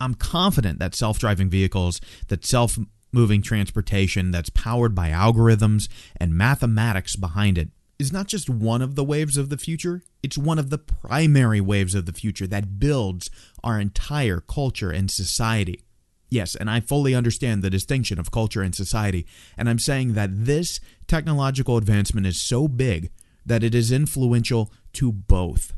I'm 0.00 0.14
confident 0.14 0.78
that 0.80 0.94
self 0.94 1.18
driving 1.18 1.48
vehicles, 1.48 2.00
that 2.28 2.44
self 2.44 2.78
moving 3.12 3.42
transportation 3.42 4.30
that's 4.30 4.50
powered 4.50 4.94
by 4.94 5.10
algorithms 5.10 5.88
and 6.16 6.34
mathematics 6.34 7.14
behind 7.14 7.58
it 7.58 7.68
is 7.98 8.12
not 8.12 8.26
just 8.26 8.48
one 8.48 8.82
of 8.82 8.94
the 8.94 9.04
waves 9.04 9.36
of 9.36 9.50
the 9.50 9.58
future, 9.58 10.02
it's 10.22 10.38
one 10.38 10.58
of 10.58 10.70
the 10.70 10.78
primary 10.78 11.60
waves 11.60 11.94
of 11.94 12.06
the 12.06 12.12
future 12.12 12.46
that 12.46 12.78
builds 12.78 13.30
our 13.62 13.80
entire 13.80 14.40
culture 14.40 14.90
and 14.90 15.10
society. 15.10 15.80
Yes, 16.28 16.54
and 16.54 16.70
I 16.70 16.80
fully 16.80 17.14
understand 17.14 17.62
the 17.62 17.68
distinction 17.68 18.18
of 18.18 18.30
culture 18.30 18.62
and 18.62 18.74
society, 18.74 19.26
and 19.56 19.68
I'm 19.68 19.78
saying 19.78 20.14
that 20.14 20.46
this 20.46 20.80
technological 21.06 21.76
advancement 21.76 22.26
is 22.26 22.40
so 22.40 22.68
big 22.68 23.10
that 23.44 23.62
it 23.62 23.74
is 23.74 23.92
influential 23.92 24.72
to 24.94 25.12
both. 25.12 25.74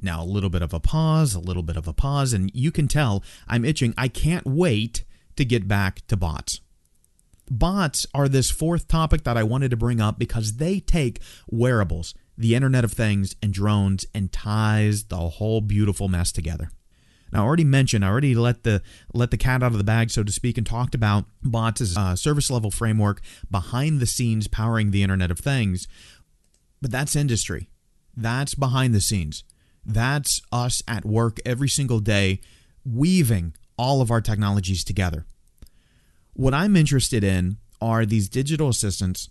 Now, 0.00 0.22
a 0.22 0.24
little 0.24 0.50
bit 0.50 0.62
of 0.62 0.72
a 0.72 0.80
pause, 0.80 1.34
a 1.34 1.40
little 1.40 1.62
bit 1.62 1.76
of 1.76 1.86
a 1.86 1.92
pause, 1.92 2.32
and 2.32 2.50
you 2.54 2.70
can 2.70 2.88
tell 2.88 3.22
I'm 3.46 3.64
itching. 3.64 3.94
I 3.96 4.08
can't 4.08 4.46
wait 4.46 5.04
to 5.36 5.44
get 5.44 5.68
back 5.68 6.06
to 6.06 6.16
bots. 6.16 6.60
Bots 7.50 8.06
are 8.14 8.28
this 8.28 8.50
fourth 8.50 8.88
topic 8.88 9.24
that 9.24 9.36
I 9.36 9.42
wanted 9.42 9.70
to 9.70 9.76
bring 9.76 10.00
up 10.00 10.18
because 10.18 10.56
they 10.56 10.80
take 10.80 11.20
wearables, 11.50 12.14
the 12.36 12.54
Internet 12.54 12.84
of 12.84 12.92
Things, 12.92 13.36
and 13.42 13.52
drones 13.52 14.06
and 14.14 14.32
ties 14.32 15.04
the 15.04 15.16
whole 15.16 15.60
beautiful 15.60 16.08
mess 16.08 16.32
together. 16.32 16.70
Now, 17.32 17.42
I 17.42 17.46
already 17.46 17.64
mentioned, 17.64 18.04
I 18.04 18.08
already 18.08 18.34
let 18.34 18.62
the 18.62 18.82
let 19.12 19.30
the 19.30 19.36
cat 19.36 19.62
out 19.62 19.72
of 19.72 19.78
the 19.78 19.84
bag, 19.84 20.10
so 20.10 20.22
to 20.22 20.32
speak, 20.32 20.56
and 20.56 20.66
talked 20.66 20.94
about 20.94 21.24
bots 21.42 21.80
as 21.80 21.96
a 21.96 22.16
service 22.16 22.50
level 22.50 22.70
framework 22.70 23.20
behind 23.50 24.00
the 24.00 24.06
scenes 24.06 24.46
powering 24.46 24.90
the 24.90 25.02
Internet 25.02 25.30
of 25.30 25.40
Things. 25.40 25.88
But 26.80 26.90
that's 26.90 27.16
industry. 27.16 27.70
That's 28.16 28.54
behind 28.54 28.94
the 28.94 29.00
scenes. 29.00 29.42
That's 29.84 30.40
us 30.52 30.82
at 30.86 31.04
work 31.04 31.38
every 31.44 31.68
single 31.68 31.98
day, 31.98 32.40
weaving 32.84 33.54
all 33.76 34.00
of 34.00 34.10
our 34.10 34.20
technologies 34.20 34.84
together. 34.84 35.26
What 36.34 36.54
I'm 36.54 36.76
interested 36.76 37.24
in 37.24 37.58
are 37.80 38.06
these 38.06 38.28
digital 38.28 38.68
assistants 38.68 39.28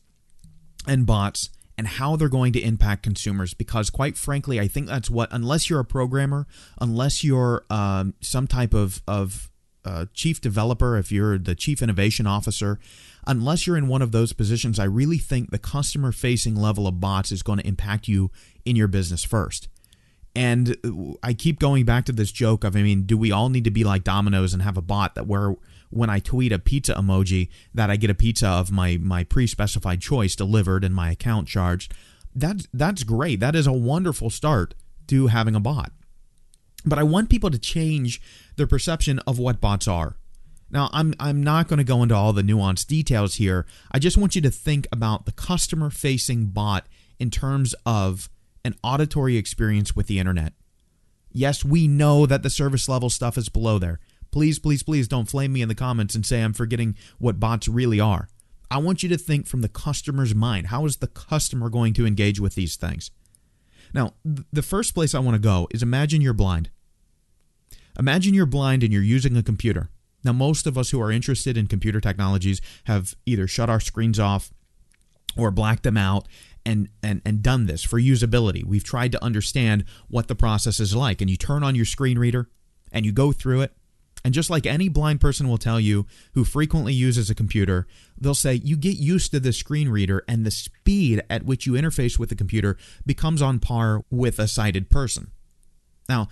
and 0.85 1.05
bots 1.05 1.49
and 1.77 1.87
how 1.87 2.15
they're 2.15 2.29
going 2.29 2.53
to 2.53 2.61
impact 2.61 3.03
consumers 3.03 3.53
because 3.53 3.89
quite 3.89 4.17
frankly 4.17 4.59
i 4.59 4.67
think 4.67 4.87
that's 4.87 5.09
what 5.09 5.29
unless 5.31 5.69
you're 5.69 5.79
a 5.79 5.85
programmer 5.85 6.47
unless 6.79 7.23
you're 7.23 7.63
um, 7.69 8.13
some 8.21 8.47
type 8.47 8.73
of, 8.73 9.01
of 9.07 9.49
uh, 9.85 10.05
chief 10.13 10.39
developer 10.39 10.97
if 10.97 11.11
you're 11.11 11.37
the 11.37 11.55
chief 11.55 11.81
innovation 11.81 12.25
officer 12.25 12.79
unless 13.27 13.67
you're 13.67 13.77
in 13.77 13.87
one 13.87 14.01
of 14.01 14.11
those 14.11 14.33
positions 14.33 14.79
i 14.79 14.83
really 14.83 15.17
think 15.17 15.51
the 15.51 15.59
customer 15.59 16.11
facing 16.11 16.55
level 16.55 16.87
of 16.87 16.99
bots 16.99 17.31
is 17.31 17.43
going 17.43 17.59
to 17.59 17.67
impact 17.67 18.07
you 18.07 18.31
in 18.65 18.75
your 18.75 18.87
business 18.87 19.23
first 19.23 19.67
and 20.35 20.75
uh, 20.83 21.15
I 21.21 21.33
keep 21.33 21.59
going 21.59 21.85
back 21.85 22.05
to 22.05 22.11
this 22.11 22.31
joke 22.31 22.63
of, 22.63 22.75
I 22.75 22.81
mean, 22.81 23.03
do 23.03 23.17
we 23.17 23.31
all 23.31 23.49
need 23.49 23.63
to 23.65 23.71
be 23.71 23.83
like 23.83 24.03
Domino's 24.03 24.53
and 24.53 24.63
have 24.63 24.77
a 24.77 24.81
bot 24.81 25.15
that 25.15 25.27
where 25.27 25.55
when 25.89 26.09
I 26.09 26.19
tweet 26.19 26.51
a 26.51 26.59
pizza 26.59 26.93
emoji 26.95 27.49
that 27.73 27.89
I 27.89 27.97
get 27.97 28.09
a 28.09 28.15
pizza 28.15 28.47
of 28.47 28.71
my 28.71 28.97
my 28.99 29.23
pre-specified 29.23 30.01
choice 30.01 30.35
delivered 30.35 30.83
and 30.83 30.95
my 30.95 31.11
account 31.11 31.47
charged. 31.47 31.93
That's 32.35 32.67
that's 32.73 33.03
great. 33.03 33.39
That 33.39 33.55
is 33.55 33.67
a 33.67 33.71
wonderful 33.71 34.29
start 34.29 34.73
to 35.07 35.27
having 35.27 35.55
a 35.55 35.59
bot. 35.59 35.91
But 36.85 36.99
I 36.99 37.03
want 37.03 37.29
people 37.29 37.51
to 37.51 37.59
change 37.59 38.21
their 38.55 38.67
perception 38.67 39.19
of 39.19 39.39
what 39.39 39.61
bots 39.61 39.87
are. 39.87 40.17
Now, 40.71 40.89
I'm 40.91 41.13
I'm 41.19 41.43
not 41.43 41.67
going 41.67 41.77
to 41.77 41.83
go 41.83 42.01
into 42.01 42.15
all 42.15 42.33
the 42.33 42.41
nuanced 42.41 42.87
details 42.87 43.35
here. 43.35 43.67
I 43.91 43.99
just 43.99 44.17
want 44.17 44.35
you 44.35 44.41
to 44.41 44.49
think 44.49 44.87
about 44.91 45.25
the 45.25 45.31
customer 45.31 45.91
facing 45.91 46.47
bot 46.47 46.87
in 47.19 47.29
terms 47.29 47.75
of 47.85 48.29
an 48.63 48.75
auditory 48.83 49.37
experience 49.37 49.95
with 49.95 50.07
the 50.07 50.19
internet. 50.19 50.53
Yes, 51.31 51.65
we 51.65 51.87
know 51.87 52.25
that 52.25 52.43
the 52.43 52.49
service 52.49 52.87
level 52.87 53.09
stuff 53.09 53.37
is 53.37 53.49
below 53.49 53.79
there. 53.79 53.99
Please, 54.31 54.59
please, 54.59 54.83
please 54.83 55.07
don't 55.07 55.29
flame 55.29 55.53
me 55.53 55.61
in 55.61 55.69
the 55.69 55.75
comments 55.75 56.15
and 56.15 56.25
say 56.25 56.41
I'm 56.41 56.53
forgetting 56.53 56.95
what 57.19 57.39
bots 57.39 57.67
really 57.67 57.99
are. 57.99 58.29
I 58.71 58.77
want 58.77 59.03
you 59.03 59.09
to 59.09 59.17
think 59.17 59.45
from 59.45 59.61
the 59.61 59.69
customer's 59.69 60.33
mind. 60.33 60.67
How 60.67 60.85
is 60.85 60.97
the 60.97 61.07
customer 61.07 61.69
going 61.69 61.93
to 61.93 62.07
engage 62.07 62.39
with 62.39 62.55
these 62.55 62.75
things? 62.75 63.11
Now, 63.93 64.13
the 64.23 64.63
first 64.63 64.95
place 64.95 65.13
I 65.13 65.19
want 65.19 65.35
to 65.35 65.39
go 65.39 65.67
is 65.69 65.83
imagine 65.83 66.21
you're 66.21 66.33
blind. 66.33 66.71
Imagine 67.99 68.33
you're 68.33 68.47
blind 68.47 68.81
and 68.83 68.91
you're 68.91 69.03
using 69.03 69.37
a 69.37 69.43
computer. 69.43 69.89
Now, 70.23 70.31
most 70.31 70.65
of 70.65 70.77
us 70.77 70.89
who 70.89 71.01
are 71.01 71.11
interested 71.11 71.57
in 71.57 71.67
computer 71.67 72.01
technologies 72.01 72.61
have 72.85 73.13
either 73.25 73.45
shut 73.45 73.69
our 73.69 73.79
screens 73.79 74.19
off 74.19 74.51
or 75.37 75.51
blacked 75.51 75.83
them 75.83 75.97
out 75.97 76.27
and, 76.65 76.89
and, 77.01 77.21
and 77.25 77.41
done 77.41 77.65
this 77.65 77.83
for 77.83 77.99
usability. 77.99 78.63
We've 78.63 78.83
tried 78.83 79.11
to 79.13 79.23
understand 79.23 79.85
what 80.07 80.27
the 80.27 80.35
process 80.35 80.79
is 80.79 80.95
like. 80.95 81.21
And 81.21 81.29
you 81.29 81.37
turn 81.37 81.63
on 81.63 81.75
your 81.75 81.85
screen 81.85 82.17
reader 82.17 82.49
and 82.91 83.05
you 83.05 83.11
go 83.11 83.31
through 83.31 83.61
it 83.61 83.73
and 84.25 84.33
just 84.33 84.49
like 84.49 84.65
any 84.65 84.87
blind 84.87 85.19
person 85.19 85.49
will 85.49 85.57
tell 85.57 85.79
you 85.79 86.05
who 86.33 86.45
frequently 86.45 86.93
uses 86.93 87.29
a 87.29 87.35
computer, 87.35 87.87
they'll 88.17 88.33
say 88.33 88.53
you 88.63 88.77
get 88.77 88.97
used 88.97 89.31
to 89.31 89.39
the 89.39 89.51
screen 89.51 89.89
reader 89.89 90.23
and 90.27 90.45
the 90.45 90.51
speed 90.51 91.21
at 91.29 91.43
which 91.43 91.65
you 91.65 91.73
interface 91.73 92.17
with 92.17 92.29
the 92.29 92.35
computer 92.35 92.77
becomes 93.05 93.41
on 93.41 93.59
par 93.59 94.03
with 94.09 94.39
a 94.39 94.47
sighted 94.47 94.89
person. 94.89 95.31
Now, 96.07 96.29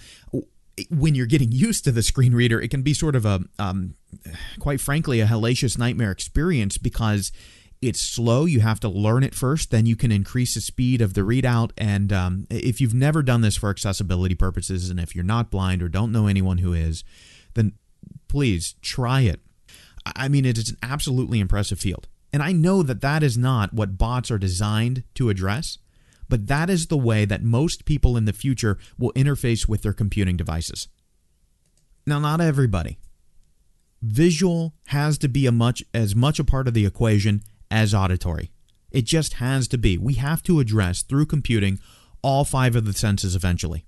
when 0.90 1.16
you're 1.16 1.26
getting 1.26 1.52
used 1.52 1.84
to 1.84 1.92
the 1.92 2.02
screen 2.02 2.34
reader, 2.34 2.62
it 2.62 2.70
can 2.70 2.82
be 2.82 2.94
sort 2.94 3.16
of 3.16 3.26
a, 3.26 3.42
um, 3.60 3.96
quite 4.60 4.80
frankly, 4.80 5.20
a 5.20 5.26
hellacious 5.26 5.78
nightmare 5.78 6.12
experience 6.12 6.78
because 6.78 7.32
it's 7.82 8.02
slow. 8.02 8.46
You 8.46 8.60
have 8.60 8.80
to 8.82 8.90
learn 8.90 9.24
it 9.24 9.34
first. 9.34 9.72
Then 9.72 9.86
you 9.86 9.96
can 9.96 10.12
increase 10.12 10.54
the 10.54 10.62
speed 10.62 11.02
of 11.02 11.16
the 11.16 11.22
readout. 11.22 11.72
And 11.78 12.14
um, 12.14 12.48
if 12.50 12.80
you've 12.80 12.94
never 12.94 13.24
done 13.24 13.42
this 13.42 13.58
for 13.58 13.70
accessibility 13.70 14.36
purposes, 14.36 14.90
and 14.90 15.00
if 15.00 15.16
you're 15.16 15.24
not 15.24 15.50
blind 15.50 15.82
or 15.82 15.90
don't 15.90 16.12
know 16.12 16.28
anyone 16.28 16.60
who 16.60 16.74
is, 16.74 17.04
then 17.56 17.74
please 18.28 18.76
try 18.82 19.22
it. 19.22 19.40
I 20.16 20.28
mean, 20.28 20.46
it 20.46 20.58
is 20.58 20.70
an 20.70 20.78
absolutely 20.84 21.40
impressive 21.40 21.80
field. 21.80 22.08
And 22.32 22.42
I 22.42 22.52
know 22.52 22.84
that 22.84 23.02
that 23.02 23.24
is 23.24 23.38
not 23.38 23.74
what 23.74 23.98
bots 23.98 24.32
are 24.32 24.38
designed 24.38 25.04
to 25.16 25.30
address, 25.30 25.80
but 26.30 26.48
that 26.48 26.70
is 26.70 26.88
the 26.88 26.98
way 26.98 27.26
that 27.26 27.44
most 27.44 27.84
people 27.84 28.16
in 28.16 28.26
the 28.26 28.34
future 28.34 28.78
will 28.98 29.12
interface 29.14 29.68
with 29.68 29.82
their 29.82 29.94
computing 29.94 30.38
devices. 30.38 30.88
Now, 32.06 32.20
not 32.20 32.42
everybody. 32.42 33.00
Visual 34.02 34.74
has 34.88 35.18
to 35.20 35.28
be 35.28 35.50
much 35.50 35.84
as 35.94 36.16
much 36.16 36.40
a 36.40 36.44
part 36.44 36.68
of 36.68 36.74
the 36.74 36.86
equation 36.86 37.44
as 37.72 37.96
auditory. 37.96 38.52
It 38.92 39.06
just 39.06 39.36
has 39.36 39.68
to 39.70 39.78
be. 39.78 39.98
We 39.98 40.16
have 40.16 40.44
to 40.44 40.60
address 40.60 41.02
through 41.02 41.26
computing 41.26 41.80
all 42.22 42.46
five 42.46 42.76
of 42.76 42.86
the 42.86 42.94
senses 42.94 43.36
eventually. 43.36 43.86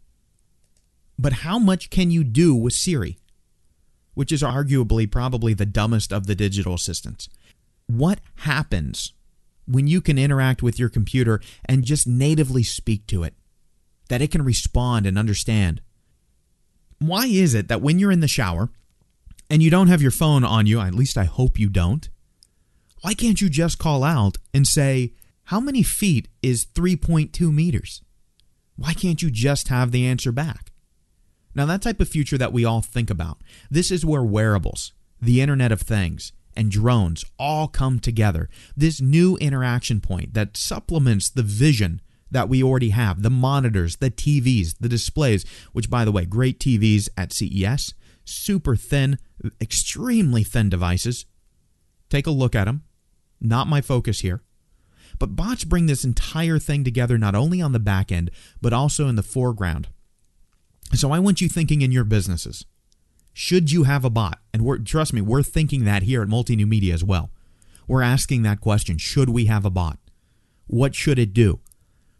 But 1.20 1.34
how 1.34 1.60
much 1.60 1.92
can 1.92 2.10
you 2.10 2.24
do 2.24 2.56
with 2.56 2.74
Siri? 2.74 3.20
which 4.14 4.32
is 4.32 4.42
arguably 4.42 5.10
probably 5.10 5.54
the 5.54 5.66
dumbest 5.66 6.12
of 6.14 6.28
the 6.28 6.36
digital 6.36 6.74
assistants. 6.74 7.30
What 7.88 8.20
happens 8.38 9.14
when 9.66 9.88
you 9.88 10.02
can 10.02 10.18
interact 10.18 10.62
with 10.62 10.80
your 10.80 10.90
computer 10.90 11.42
and 11.66 11.84
just 11.84 12.08
natively 12.08 12.64
speak 12.64 13.08
to 13.08 13.24
it? 13.24 13.34
That 14.10 14.22
it 14.22 14.32
can 14.32 14.44
respond 14.44 15.06
and 15.06 15.18
understand. 15.18 15.82
Why 17.00 17.26
is 17.26 17.54
it 17.54 17.68
that 17.68 17.82
when 17.82 18.00
you're 18.00 18.12
in 18.12 18.20
the 18.20 18.28
shower 18.28 18.70
and 19.50 19.64
you 19.64 19.70
don't 19.70 19.88
have 19.88 20.02
your 20.02 20.12
phone 20.12 20.44
on 20.44 20.68
you, 20.68 20.80
at 20.80 20.96
least 20.96 21.18
I 21.18 21.26
hope 21.26 21.60
you 21.60 21.70
don't, 21.70 22.08
why 23.04 23.14
can't 23.14 23.42
you 23.42 23.50
just 23.50 23.80
call 23.80 24.02
out 24.02 24.38
and 24.54 24.66
say, 24.66 25.12
How 25.46 25.60
many 25.60 25.84
feet 25.84 26.30
is 26.42 26.66
3.2 26.66 27.54
meters? 27.54 28.02
Why 28.78 28.94
can't 28.94 29.22
you 29.22 29.30
just 29.30 29.68
have 29.68 29.92
the 29.92 30.08
answer 30.08 30.32
back? 30.32 30.72
Now, 31.54 31.66
that 31.66 31.82
type 31.82 32.00
of 32.00 32.08
future 32.08 32.38
that 32.38 32.54
we 32.54 32.64
all 32.64 32.82
think 32.82 33.10
about, 33.10 33.42
this 33.70 33.92
is 33.92 34.06
where 34.06 34.24
wearables, 34.24 34.94
the 35.22 35.42
Internet 35.42 35.74
of 35.74 35.82
Things, 35.82 36.32
and 36.56 36.72
drones 36.72 37.26
all 37.38 37.68
come 37.68 38.00
together. 38.00 38.50
This 38.76 39.02
new 39.02 39.36
interaction 39.36 40.00
point 40.00 40.34
that 40.34 40.56
supplements 40.56 41.30
the 41.30 41.44
vision 41.44 42.00
that 42.32 42.48
we 42.48 42.64
already 42.64 42.92
have 42.92 43.22
the 43.22 43.30
monitors, 43.30 43.98
the 43.98 44.12
TVs, 44.12 44.76
the 44.80 44.90
displays, 44.90 45.46
which, 45.74 45.90
by 45.90 46.06
the 46.06 46.12
way, 46.12 46.24
great 46.24 46.58
TVs 46.58 47.10
at 47.18 47.34
CES, 47.34 47.96
super 48.24 48.78
thin, 48.78 49.20
extremely 49.60 50.44
thin 50.44 50.70
devices. 50.70 51.26
Take 52.10 52.28
a 52.28 52.32
look 52.32 52.56
at 52.56 52.64
them. 52.64 52.84
Not 53.44 53.68
my 53.68 53.82
focus 53.82 54.22
here. 54.22 54.42
But 55.20 55.36
bots 55.36 55.66
bring 55.66 55.86
this 55.86 56.06
entire 56.06 56.58
thing 56.58 56.84
together 56.84 57.18
not 57.18 57.36
only 57.36 57.62
on 57.62 57.74
the 57.74 57.80
back 57.80 58.12
end, 58.12 58.32
but 58.62 58.74
also 58.74 59.08
in 59.08 59.16
the 59.16 59.22
foreground. 59.22 59.90
So 60.94 61.12
I 61.12 61.20
want 61.20 61.42
you 61.42 61.50
thinking 61.50 61.82
in 61.82 61.92
your 61.92 62.04
businesses. 62.04 62.66
Should 63.34 63.72
you 63.72 63.84
have 63.84 64.06
a 64.06 64.10
bot? 64.10 64.40
And 64.54 64.86
trust 64.86 65.14
me, 65.14 65.22
we're 65.22 65.44
thinking 65.44 65.86
that 65.86 66.04
here 66.04 66.22
at 66.22 66.28
Multi 66.28 66.56
New 66.56 66.68
Media 66.68 66.94
as 66.94 67.04
well. 67.04 67.32
We're 67.88 68.02
asking 68.02 68.44
that 68.44 68.62
question 68.62 68.98
Should 68.98 69.30
we 69.30 69.46
have 69.46 69.66
a 69.66 69.70
bot? 69.70 70.00
What 70.68 70.96
should 70.96 71.20
it 71.20 71.34
do? 71.34 71.60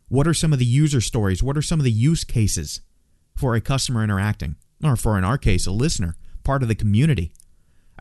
What 0.10 0.28
are 0.28 0.34
some 0.34 0.54
of 0.54 0.60
the 0.60 0.66
user 0.66 1.02
stories? 1.02 1.42
What 1.42 1.58
are 1.58 1.62
some 1.62 1.80
of 1.80 1.84
the 1.84 1.92
use 1.92 2.24
cases 2.24 2.82
for 3.36 3.56
a 3.56 3.62
customer 3.62 4.04
interacting? 4.04 4.58
Or 4.84 4.96
for, 4.96 5.18
in 5.18 5.24
our 5.24 5.38
case, 5.38 5.66
a 5.66 5.72
listener, 5.72 6.16
part 6.44 6.62
of 6.62 6.68
the 6.68 6.76
community? 6.76 7.32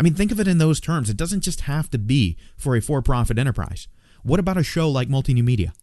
I 0.02 0.04
mean, 0.04 0.14
think 0.14 0.32
of 0.32 0.40
it 0.40 0.48
in 0.48 0.58
those 0.58 0.80
terms. 0.80 1.08
It 1.08 1.16
doesn't 1.16 1.42
just 1.42 1.60
have 1.60 1.88
to 1.90 1.96
be 1.96 2.36
for 2.56 2.74
a 2.74 2.80
for 2.80 3.00
profit 3.00 3.38
enterprise. 3.38 3.86
What 4.24 4.40
about 4.40 4.56
a 4.56 4.64
show 4.64 4.90
like 4.90 5.08
Multi 5.08 5.32
New 5.32 5.44
Media? 5.44 5.74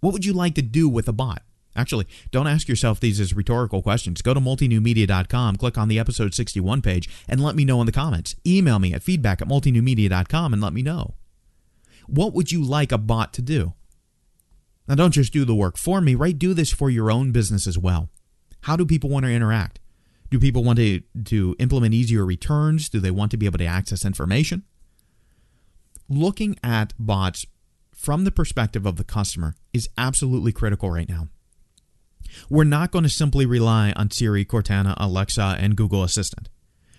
What 0.00 0.12
would 0.12 0.24
you 0.24 0.32
like 0.32 0.56
to 0.56 0.62
do 0.62 0.88
with 0.88 1.06
a 1.06 1.12
bot? 1.12 1.44
Actually, 1.76 2.08
don't 2.32 2.48
ask 2.48 2.66
yourself 2.66 2.98
these 2.98 3.20
as 3.20 3.32
rhetorical 3.32 3.80
questions. 3.80 4.22
Go 4.22 4.34
to 4.34 4.40
multinewmedia.com, 4.40 5.54
click 5.54 5.78
on 5.78 5.86
the 5.86 6.00
episode 6.00 6.34
61 6.34 6.82
page, 6.82 7.08
and 7.28 7.40
let 7.40 7.54
me 7.54 7.64
know 7.64 7.78
in 7.78 7.86
the 7.86 7.92
comments. 7.92 8.34
Email 8.44 8.80
me 8.80 8.92
at 8.92 9.04
feedback 9.04 9.40
at 9.40 9.46
multinewmedia.com 9.46 10.52
and 10.52 10.60
let 10.60 10.72
me 10.72 10.82
know. 10.82 11.14
What 12.08 12.32
would 12.34 12.50
you 12.50 12.64
like 12.64 12.90
a 12.90 12.98
bot 12.98 13.32
to 13.34 13.40
do? 13.40 13.74
Now, 14.88 14.96
don't 14.96 15.12
just 15.12 15.32
do 15.32 15.44
the 15.44 15.54
work 15.54 15.76
for 15.76 16.00
me, 16.00 16.16
right? 16.16 16.36
Do 16.36 16.54
this 16.54 16.72
for 16.72 16.90
your 16.90 17.08
own 17.08 17.30
business 17.30 17.68
as 17.68 17.78
well. 17.78 18.08
How 18.62 18.74
do 18.74 18.84
people 18.84 19.10
want 19.10 19.26
to 19.26 19.30
interact? 19.30 19.78
Do 20.30 20.38
people 20.38 20.62
want 20.62 20.78
to, 20.78 21.00
to 21.24 21.56
implement 21.58 21.94
easier 21.94 22.24
returns? 22.24 22.88
Do 22.88 23.00
they 23.00 23.10
want 23.10 23.30
to 23.32 23.36
be 23.36 23.46
able 23.46 23.58
to 23.58 23.66
access 23.66 24.04
information? 24.04 24.62
Looking 26.08 26.56
at 26.62 26.92
bots 26.98 27.44
from 27.92 28.24
the 28.24 28.30
perspective 28.30 28.86
of 28.86 28.96
the 28.96 29.04
customer 29.04 29.54
is 29.72 29.88
absolutely 29.98 30.52
critical 30.52 30.90
right 30.90 31.08
now. 31.08 31.28
We're 32.48 32.64
not 32.64 32.92
going 32.92 33.02
to 33.02 33.08
simply 33.08 33.44
rely 33.44 33.92
on 33.96 34.10
Siri, 34.10 34.44
Cortana, 34.44 34.94
Alexa, 34.96 35.56
and 35.58 35.76
Google 35.76 36.04
Assistant. 36.04 36.48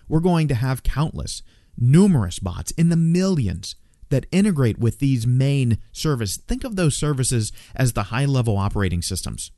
We're 0.09 0.19
going 0.19 0.49
to 0.49 0.55
have 0.55 0.83
countless, 0.83 1.41
numerous 1.77 2.39
bots 2.39 2.71
in 2.71 2.89
the 2.89 2.97
millions 2.97 3.75
that 4.09 4.25
integrate 4.31 4.77
with 4.77 4.99
these 4.99 5.25
main 5.25 5.77
services. 5.93 6.43
Think 6.45 6.65
of 6.65 6.75
those 6.75 6.97
services 6.97 7.53
as 7.73 7.93
the 7.93 8.03
high 8.03 8.25
level 8.25 8.57
operating 8.57 9.01
systems 9.01 9.51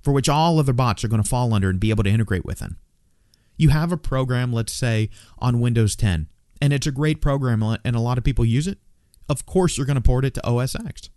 for 0.00 0.12
which 0.12 0.28
all 0.28 0.60
other 0.60 0.72
bots 0.72 1.02
are 1.02 1.08
going 1.08 1.22
to 1.22 1.28
fall 1.28 1.52
under 1.52 1.68
and 1.68 1.80
be 1.80 1.90
able 1.90 2.04
to 2.04 2.10
integrate 2.10 2.44
within. 2.44 2.76
You 3.56 3.70
have 3.70 3.92
a 3.92 3.96
program, 3.96 4.52
let's 4.52 4.72
say, 4.72 5.10
on 5.38 5.60
Windows 5.60 5.96
10, 5.96 6.28
and 6.60 6.72
it's 6.72 6.86
a 6.86 6.92
great 6.92 7.20
program 7.20 7.62
uh, 7.62 7.78
and 7.84 7.96
a 7.96 8.00
lot 8.00 8.18
of 8.18 8.24
people 8.24 8.44
use 8.44 8.66
it. 8.66 8.78
Of 9.28 9.46
course, 9.46 9.76
you're 9.76 9.86
going 9.86 9.96
to 9.96 10.02
port 10.02 10.24
it 10.24 10.34
to 10.34 10.46
OS 10.46 10.74
X. 10.74 11.10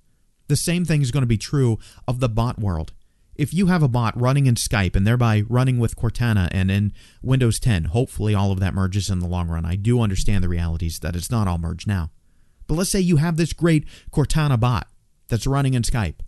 The 0.47 0.56
same 0.56 0.86
thing 0.86 1.02
is 1.02 1.12
going 1.12 1.21
to 1.21 1.28
be 1.28 1.38
true 1.38 1.78
of 2.08 2.19
the 2.19 2.30
bot 2.30 2.60
world. 2.60 2.93
If 3.36 3.54
you 3.54 3.67
have 3.67 3.84
a 3.84 3.88
bot 3.88 4.19
running 4.19 4.47
in 4.47 4.56
Skype 4.56 4.95
and 4.95 5.08
thereby 5.08 5.43
running 5.47 5.80
with 5.80 5.95
Cortana 5.95 6.49
and 6.52 6.69
in 6.69 6.91
Windows 7.21 7.60
10, 7.60 7.86
hopefully 7.86 8.36
all 8.36 8.52
of 8.52 8.60
that 8.60 8.73
merges 8.73 9.10
in 9.10 9.19
the 9.19 9.28
long 9.28 9.47
run. 9.47 9.63
I 9.63 9.75
do 9.75 10.02
understand 10.02 10.43
the 10.43 10.49
realities 10.49 10.99
that 10.99 11.15
it's 11.15 11.32
not 11.32 11.47
all 11.47 11.58
merged 11.58 11.88
now. 11.88 12.10
But 12.67 12.75
let's 12.75 12.89
say 12.89 12.99
you 12.99 13.17
have 13.17 13.38
this 13.38 13.54
great 13.54 13.86
Cortana 14.12 14.60
bot 14.60 14.88
that's 15.30 15.47
running 15.47 15.73
in 15.73 15.84
Skype. 15.84 16.19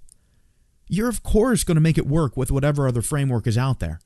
You're, 0.88 1.10
of 1.10 1.24
course, 1.24 1.63
going 1.63 1.76
to 1.76 1.82
make 1.82 1.97
it 1.97 2.08
work 2.08 2.38
with 2.38 2.52
whatever 2.52 2.88
other 2.88 3.02
framework 3.02 3.45
is 3.45 3.58
out 3.58 3.80
there. 3.80 4.00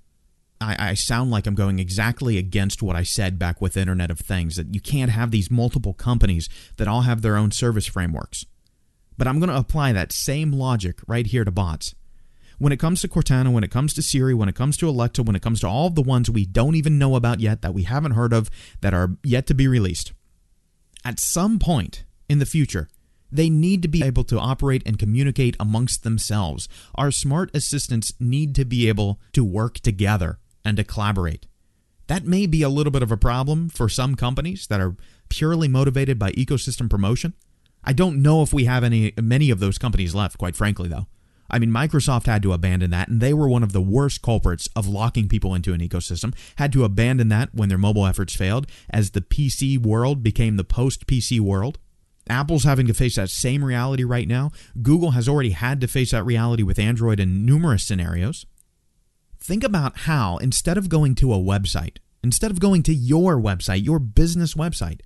I, 0.61 0.91
I, 0.91 0.93
sound 0.93 1.31
like 1.31 1.47
I'm 1.47 1.55
going 1.55 1.79
exactly 1.79 2.37
against 2.37 2.81
what 2.81 2.95
I 2.95 3.03
said 3.03 3.37
back 3.37 3.59
with 3.59 3.75
Internet 3.75 4.09
of 4.09 4.19
Things 4.19 4.55
that 4.55 4.73
you 4.73 4.79
can't 4.79 5.11
have 5.11 5.31
these 5.31 5.51
multiple 5.51 5.93
companies 5.93 6.47
that 6.77 6.87
all 6.87 7.01
have 7.01 7.21
their 7.21 7.35
own 7.35 7.51
service 7.51 7.85
frameworks. 7.85 8.45
But 9.17 9.27
I'm 9.27 9.39
going 9.39 9.49
to 9.49 9.57
apply 9.57 9.91
that 9.91 10.13
same 10.13 10.51
logic 10.51 10.99
right 11.07 11.25
here 11.25 11.43
to 11.43 11.51
bots. 11.51 11.93
When 12.57 12.71
it 12.71 12.79
comes 12.79 13.01
to 13.01 13.09
Cortana, 13.09 13.51
when 13.51 13.65
it 13.65 13.71
comes 13.71 13.93
to 13.93 14.01
Siri, 14.01 14.33
when 14.33 14.47
it 14.47 14.55
comes 14.55 14.77
to 14.77 14.87
Alexa, 14.87 15.23
when 15.23 15.35
it 15.35 15.41
comes 15.41 15.59
to 15.59 15.67
all 15.67 15.89
the 15.89 16.01
ones 16.01 16.29
we 16.29 16.45
don't 16.45 16.75
even 16.75 16.97
know 16.97 17.15
about 17.15 17.41
yet, 17.41 17.61
that 17.61 17.73
we 17.73 17.83
haven't 17.83 18.13
heard 18.13 18.31
of, 18.31 18.49
that 18.79 18.93
are 18.93 19.17
yet 19.23 19.45
to 19.47 19.53
be 19.53 19.67
released, 19.67 20.13
at 21.03 21.19
some 21.19 21.59
point 21.59 22.05
in 22.29 22.39
the 22.39 22.45
future, 22.45 22.87
they 23.29 23.49
need 23.49 23.81
to 23.81 23.89
be 23.89 24.03
able 24.03 24.23
to 24.23 24.39
operate 24.39 24.83
and 24.85 24.97
communicate 24.97 25.57
amongst 25.59 26.03
themselves. 26.03 26.69
Our 26.95 27.11
smart 27.11 27.53
assistants 27.53 28.13
need 28.19 28.55
to 28.55 28.63
be 28.63 28.87
able 28.87 29.19
to 29.33 29.43
work 29.43 29.79
together 29.79 30.39
and 30.65 30.75
to 30.77 30.83
collaborate. 30.83 31.45
That 32.07 32.25
may 32.25 32.45
be 32.45 32.61
a 32.61 32.69
little 32.69 32.91
bit 32.91 33.03
of 33.03 33.11
a 33.11 33.17
problem 33.17 33.69
for 33.69 33.87
some 33.87 34.15
companies 34.15 34.67
that 34.67 34.81
are 34.81 34.95
purely 35.29 35.67
motivated 35.67 36.19
by 36.19 36.31
ecosystem 36.31 36.89
promotion. 36.89 37.33
I 37.83 37.93
don't 37.93 38.21
know 38.21 38.41
if 38.41 38.51
we 38.51 38.65
have 38.65 38.83
any 38.83 39.13
many 39.21 39.49
of 39.49 39.59
those 39.59 39.77
companies 39.77 40.15
left, 40.15 40.37
quite 40.37 40.55
frankly 40.55 40.89
though. 40.89 41.07
I 41.49 41.59
mean, 41.59 41.69
Microsoft 41.69 42.25
had 42.25 42.41
to 42.43 42.53
abandon 42.53 42.89
that, 42.91 43.07
and 43.07 43.21
they 43.21 43.33
were 43.33 43.47
one 43.47 43.61
of 43.61 43.71
the 43.71 43.81
worst 43.81 44.23
culprits 44.23 44.67
of 44.75 44.87
locking 44.87 45.27
people 45.27 45.53
into 45.53 45.73
an 45.73 45.81
ecosystem. 45.81 46.33
Had 46.55 46.73
to 46.73 46.83
abandon 46.83 47.29
that 47.29 47.53
when 47.53 47.69
their 47.69 47.77
mobile 47.77 48.07
efforts 48.07 48.35
failed, 48.35 48.65
as 48.89 49.11
the 49.11 49.21
PC 49.21 49.77
world 49.77 50.23
became 50.23 50.57
the 50.57 50.63
post 50.63 51.05
PC 51.05 51.39
world. 51.39 51.77
Apple's 52.27 52.63
having 52.63 52.87
to 52.87 52.93
face 52.95 53.17
that 53.17 53.29
same 53.29 53.63
reality 53.63 54.03
right 54.03 54.27
now. 54.27 54.51
Google 54.81 55.11
has 55.11 55.29
already 55.29 55.51
had 55.51 55.79
to 55.81 55.87
face 55.87 56.09
that 56.09 56.25
reality 56.25 56.63
with 56.63 56.79
Android 56.79 57.19
in 57.19 57.45
numerous 57.45 57.83
scenarios. 57.83 58.47
Think 59.45 59.63
about 59.63 59.95
how, 59.95 60.37
instead 60.37 60.75
of 60.75 60.89
going 60.89 61.13
to 61.15 61.31
a 61.31 61.37
website, 61.37 61.97
instead 62.23 62.49
of 62.49 62.59
going 62.59 62.81
to 62.81 62.95
your 62.95 63.39
website, 63.39 63.85
your 63.85 63.99
business 63.99 64.55
website, 64.55 65.01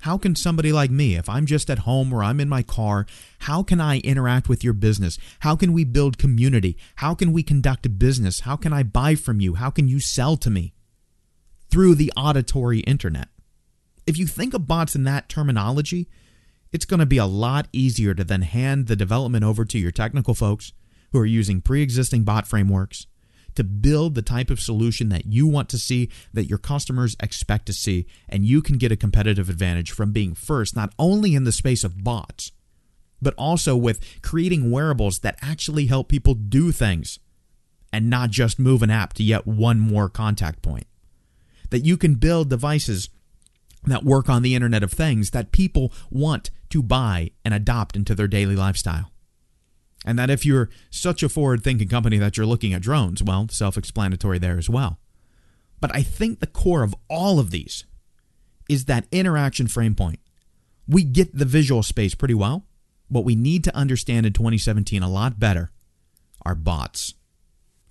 how 0.00 0.18
can 0.18 0.34
somebody 0.34 0.72
like 0.72 0.90
me, 0.90 1.14
if 1.14 1.28
I'm 1.28 1.46
just 1.46 1.70
at 1.70 1.78
home 1.80 2.12
or 2.12 2.24
I'm 2.24 2.40
in 2.40 2.48
my 2.48 2.64
car, 2.64 3.06
how 3.42 3.62
can 3.62 3.80
I 3.80 3.98
interact 3.98 4.48
with 4.48 4.64
your 4.64 4.72
business? 4.72 5.16
How 5.40 5.54
can 5.54 5.72
we 5.72 5.84
build 5.84 6.18
community? 6.18 6.76
How 6.96 7.14
can 7.14 7.30
we 7.30 7.44
conduct 7.44 8.00
business? 8.00 8.40
How 8.40 8.56
can 8.56 8.72
I 8.72 8.82
buy 8.82 9.14
from 9.14 9.40
you? 9.40 9.54
How 9.54 9.70
can 9.70 9.86
you 9.86 10.00
sell 10.00 10.36
to 10.38 10.50
me? 10.50 10.74
Through 11.70 11.94
the 11.94 12.12
auditory 12.16 12.80
internet. 12.80 13.28
If 14.08 14.18
you 14.18 14.26
think 14.26 14.54
of 14.54 14.66
bots 14.66 14.96
in 14.96 15.04
that 15.04 15.28
terminology, 15.28 16.08
it's 16.72 16.84
going 16.84 16.98
to 16.98 17.06
be 17.06 17.18
a 17.18 17.26
lot 17.26 17.68
easier 17.72 18.12
to 18.12 18.24
then 18.24 18.42
hand 18.42 18.88
the 18.88 18.96
development 18.96 19.44
over 19.44 19.64
to 19.66 19.78
your 19.78 19.92
technical 19.92 20.34
folks 20.34 20.72
who 21.12 21.20
are 21.20 21.26
using 21.26 21.60
pre 21.60 21.80
existing 21.80 22.24
bot 22.24 22.48
frameworks 22.48 23.06
to 23.58 23.64
build 23.64 24.14
the 24.14 24.22
type 24.22 24.50
of 24.50 24.60
solution 24.60 25.08
that 25.08 25.26
you 25.26 25.44
want 25.44 25.68
to 25.68 25.78
see, 25.78 26.08
that 26.32 26.46
your 26.46 26.58
customers 26.58 27.16
expect 27.20 27.66
to 27.66 27.72
see, 27.72 28.06
and 28.28 28.44
you 28.44 28.62
can 28.62 28.78
get 28.78 28.92
a 28.92 28.96
competitive 28.96 29.50
advantage 29.50 29.90
from 29.90 30.12
being 30.12 30.32
first, 30.32 30.76
not 30.76 30.94
only 30.96 31.34
in 31.34 31.42
the 31.42 31.50
space 31.50 31.82
of 31.82 32.04
bots, 32.04 32.52
but 33.20 33.34
also 33.34 33.76
with 33.76 34.22
creating 34.22 34.70
wearables 34.70 35.18
that 35.18 35.36
actually 35.42 35.86
help 35.86 36.08
people 36.08 36.34
do 36.34 36.70
things 36.70 37.18
and 37.92 38.08
not 38.08 38.30
just 38.30 38.60
move 38.60 38.80
an 38.80 38.92
app 38.92 39.12
to 39.14 39.24
yet 39.24 39.44
one 39.44 39.80
more 39.80 40.08
contact 40.08 40.62
point. 40.62 40.86
That 41.70 41.84
you 41.84 41.96
can 41.96 42.14
build 42.14 42.48
devices 42.48 43.08
that 43.86 44.04
work 44.04 44.28
on 44.28 44.42
the 44.42 44.54
Internet 44.54 44.84
of 44.84 44.92
Things 44.92 45.30
that 45.30 45.50
people 45.50 45.92
want 46.10 46.50
to 46.70 46.80
buy 46.80 47.32
and 47.44 47.52
adopt 47.52 47.96
into 47.96 48.14
their 48.14 48.28
daily 48.28 48.54
lifestyle. 48.54 49.10
And 50.08 50.18
that 50.18 50.30
if 50.30 50.46
you're 50.46 50.70
such 50.88 51.22
a 51.22 51.28
forward 51.28 51.62
thinking 51.62 51.86
company 51.86 52.16
that 52.16 52.38
you're 52.38 52.46
looking 52.46 52.72
at 52.72 52.80
drones, 52.80 53.22
well, 53.22 53.46
self 53.50 53.76
explanatory 53.76 54.38
there 54.38 54.56
as 54.56 54.70
well. 54.70 54.98
But 55.82 55.94
I 55.94 56.02
think 56.02 56.40
the 56.40 56.46
core 56.46 56.82
of 56.82 56.94
all 57.10 57.38
of 57.38 57.50
these 57.50 57.84
is 58.70 58.86
that 58.86 59.04
interaction 59.12 59.68
frame 59.68 59.94
point. 59.94 60.18
We 60.88 61.04
get 61.04 61.36
the 61.36 61.44
visual 61.44 61.82
space 61.82 62.14
pretty 62.14 62.32
well. 62.32 62.64
What 63.08 63.26
we 63.26 63.36
need 63.36 63.64
to 63.64 63.76
understand 63.76 64.24
in 64.24 64.32
2017 64.32 65.02
a 65.02 65.10
lot 65.10 65.38
better 65.38 65.72
are 66.40 66.54
bots. 66.54 67.12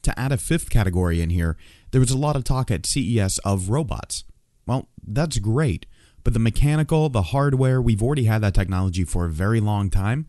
To 0.02 0.20
add 0.20 0.32
a 0.32 0.38
fifth 0.38 0.72
category 0.72 1.22
in 1.22 1.30
here, 1.30 1.56
there 1.92 2.02
was 2.02 2.10
a 2.10 2.18
lot 2.18 2.36
of 2.36 2.44
talk 2.44 2.72
at 2.72 2.88
CES 2.88 3.38
of 3.46 3.70
robots. 3.70 4.24
Well, 4.66 4.90
that's 5.06 5.38
great, 5.38 5.86
but 6.24 6.34
the 6.34 6.40
mechanical, 6.40 7.10
the 7.10 7.22
hardware, 7.22 7.80
we've 7.80 8.02
already 8.02 8.24
had 8.24 8.42
that 8.42 8.56
technology 8.56 9.04
for 9.04 9.26
a 9.26 9.30
very 9.30 9.60
long 9.60 9.92
time. 9.92 10.26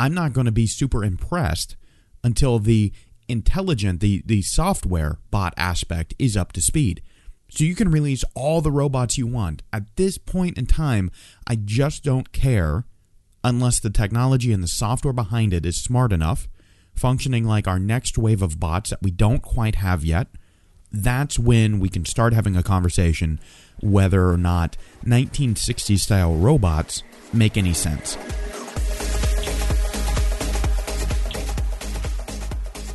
I'm 0.00 0.14
not 0.14 0.32
going 0.32 0.46
to 0.46 0.50
be 0.50 0.66
super 0.66 1.04
impressed 1.04 1.76
until 2.24 2.58
the 2.58 2.90
intelligent, 3.28 4.00
the, 4.00 4.22
the 4.24 4.40
software 4.40 5.18
bot 5.30 5.52
aspect 5.58 6.14
is 6.18 6.38
up 6.38 6.52
to 6.52 6.62
speed. 6.62 7.02
So 7.50 7.64
you 7.64 7.74
can 7.74 7.90
release 7.90 8.24
all 8.34 8.62
the 8.62 8.70
robots 8.70 9.18
you 9.18 9.26
want. 9.26 9.62
At 9.74 9.94
this 9.96 10.16
point 10.16 10.56
in 10.56 10.64
time, 10.64 11.10
I 11.46 11.56
just 11.56 12.02
don't 12.02 12.32
care 12.32 12.86
unless 13.44 13.78
the 13.78 13.90
technology 13.90 14.54
and 14.54 14.62
the 14.62 14.68
software 14.68 15.12
behind 15.12 15.52
it 15.52 15.66
is 15.66 15.82
smart 15.82 16.14
enough, 16.14 16.48
functioning 16.94 17.44
like 17.44 17.68
our 17.68 17.78
next 17.78 18.16
wave 18.16 18.40
of 18.40 18.58
bots 18.58 18.88
that 18.88 19.02
we 19.02 19.10
don't 19.10 19.42
quite 19.42 19.74
have 19.74 20.02
yet. 20.02 20.28
That's 20.90 21.38
when 21.38 21.78
we 21.78 21.90
can 21.90 22.06
start 22.06 22.32
having 22.32 22.56
a 22.56 22.62
conversation 22.62 23.38
whether 23.82 24.30
or 24.30 24.38
not 24.38 24.78
1960s 25.04 25.98
style 25.98 26.34
robots 26.36 27.02
make 27.34 27.58
any 27.58 27.74
sense. 27.74 28.16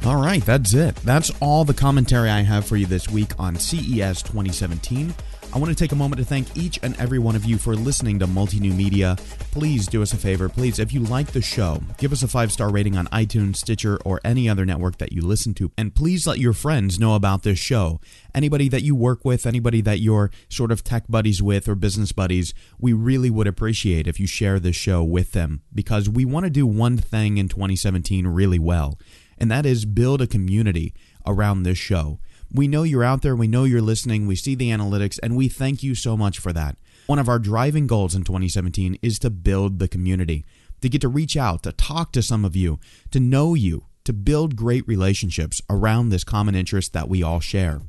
All 0.05 0.17
right, 0.17 0.45
that's 0.45 0.75
it. 0.75 0.95
That's 0.97 1.31
all 1.41 1.65
the 1.65 1.73
commentary 1.73 2.29
I 2.29 2.41
have 2.41 2.67
for 2.67 2.77
you 2.77 2.85
this 2.85 3.09
week 3.09 3.31
on 3.39 3.55
CES 3.55 4.21
2017. 4.21 5.11
I 5.51 5.57
want 5.57 5.69
to 5.71 5.75
take 5.75 5.93
a 5.93 5.95
moment 5.95 6.19
to 6.19 6.25
thank 6.25 6.55
each 6.55 6.79
and 6.83 6.95
every 6.99 7.17
one 7.17 7.35
of 7.35 7.43
you 7.43 7.57
for 7.57 7.73
listening 7.75 8.19
to 8.19 8.27
Multi 8.27 8.59
New 8.59 8.73
Media. 8.73 9.15
Please 9.49 9.87
do 9.87 10.03
us 10.03 10.13
a 10.13 10.17
favor. 10.17 10.47
Please, 10.47 10.77
if 10.77 10.93
you 10.93 10.99
like 10.99 11.31
the 11.31 11.41
show, 11.41 11.81
give 11.97 12.11
us 12.11 12.21
a 12.21 12.27
five 12.27 12.51
star 12.51 12.69
rating 12.69 12.95
on 12.95 13.07
iTunes, 13.07 13.55
Stitcher, 13.55 13.97
or 14.05 14.21
any 14.23 14.47
other 14.47 14.63
network 14.63 14.99
that 14.99 15.11
you 15.11 15.23
listen 15.23 15.55
to. 15.55 15.71
And 15.75 15.95
please 15.95 16.27
let 16.27 16.37
your 16.37 16.53
friends 16.53 16.99
know 16.99 17.15
about 17.15 17.41
this 17.41 17.57
show. 17.57 17.99
Anybody 18.35 18.69
that 18.69 18.83
you 18.83 18.95
work 18.95 19.25
with, 19.25 19.47
anybody 19.47 19.81
that 19.81 20.01
you're 20.01 20.29
sort 20.49 20.71
of 20.71 20.83
tech 20.83 21.05
buddies 21.09 21.41
with 21.41 21.67
or 21.67 21.73
business 21.73 22.11
buddies, 22.11 22.53
we 22.77 22.93
really 22.93 23.31
would 23.31 23.47
appreciate 23.47 24.05
if 24.05 24.19
you 24.19 24.27
share 24.27 24.59
this 24.59 24.75
show 24.75 25.03
with 25.03 25.31
them 25.31 25.63
because 25.73 26.07
we 26.07 26.25
want 26.25 26.43
to 26.43 26.51
do 26.51 26.67
one 26.67 26.97
thing 26.97 27.39
in 27.39 27.47
2017 27.47 28.27
really 28.27 28.59
well 28.59 28.99
and 29.37 29.49
that 29.51 29.65
is 29.65 29.85
build 29.85 30.21
a 30.21 30.27
community 30.27 30.93
around 31.25 31.63
this 31.63 31.77
show. 31.77 32.19
We 32.51 32.67
know 32.67 32.83
you're 32.83 33.03
out 33.03 33.21
there, 33.21 33.35
we 33.35 33.47
know 33.47 33.63
you're 33.63 33.81
listening, 33.81 34.27
we 34.27 34.35
see 34.35 34.55
the 34.55 34.69
analytics, 34.69 35.19
and 35.21 35.35
we 35.35 35.49
thank 35.49 35.83
you 35.83 35.95
so 35.95 36.15
much 36.15 36.39
for 36.39 36.53
that. 36.53 36.77
One 37.07 37.19
of 37.19 37.27
our 37.27 37.39
driving 37.39 37.87
goals 37.87 38.15
in 38.15 38.23
2017 38.23 38.97
is 39.01 39.19
to 39.19 39.29
build 39.29 39.79
the 39.79 39.87
community, 39.87 40.45
to 40.81 40.89
get 40.89 41.01
to 41.01 41.07
reach 41.07 41.35
out, 41.35 41.63
to 41.63 41.71
talk 41.71 42.11
to 42.13 42.21
some 42.21 42.45
of 42.45 42.55
you, 42.55 42.79
to 43.11 43.19
know 43.19 43.53
you, 43.55 43.85
to 44.05 44.13
build 44.13 44.55
great 44.55 44.87
relationships 44.87 45.61
around 45.69 46.09
this 46.09 46.23
common 46.23 46.55
interest 46.55 46.93
that 46.93 47.09
we 47.09 47.23
all 47.23 47.39
share. 47.39 47.81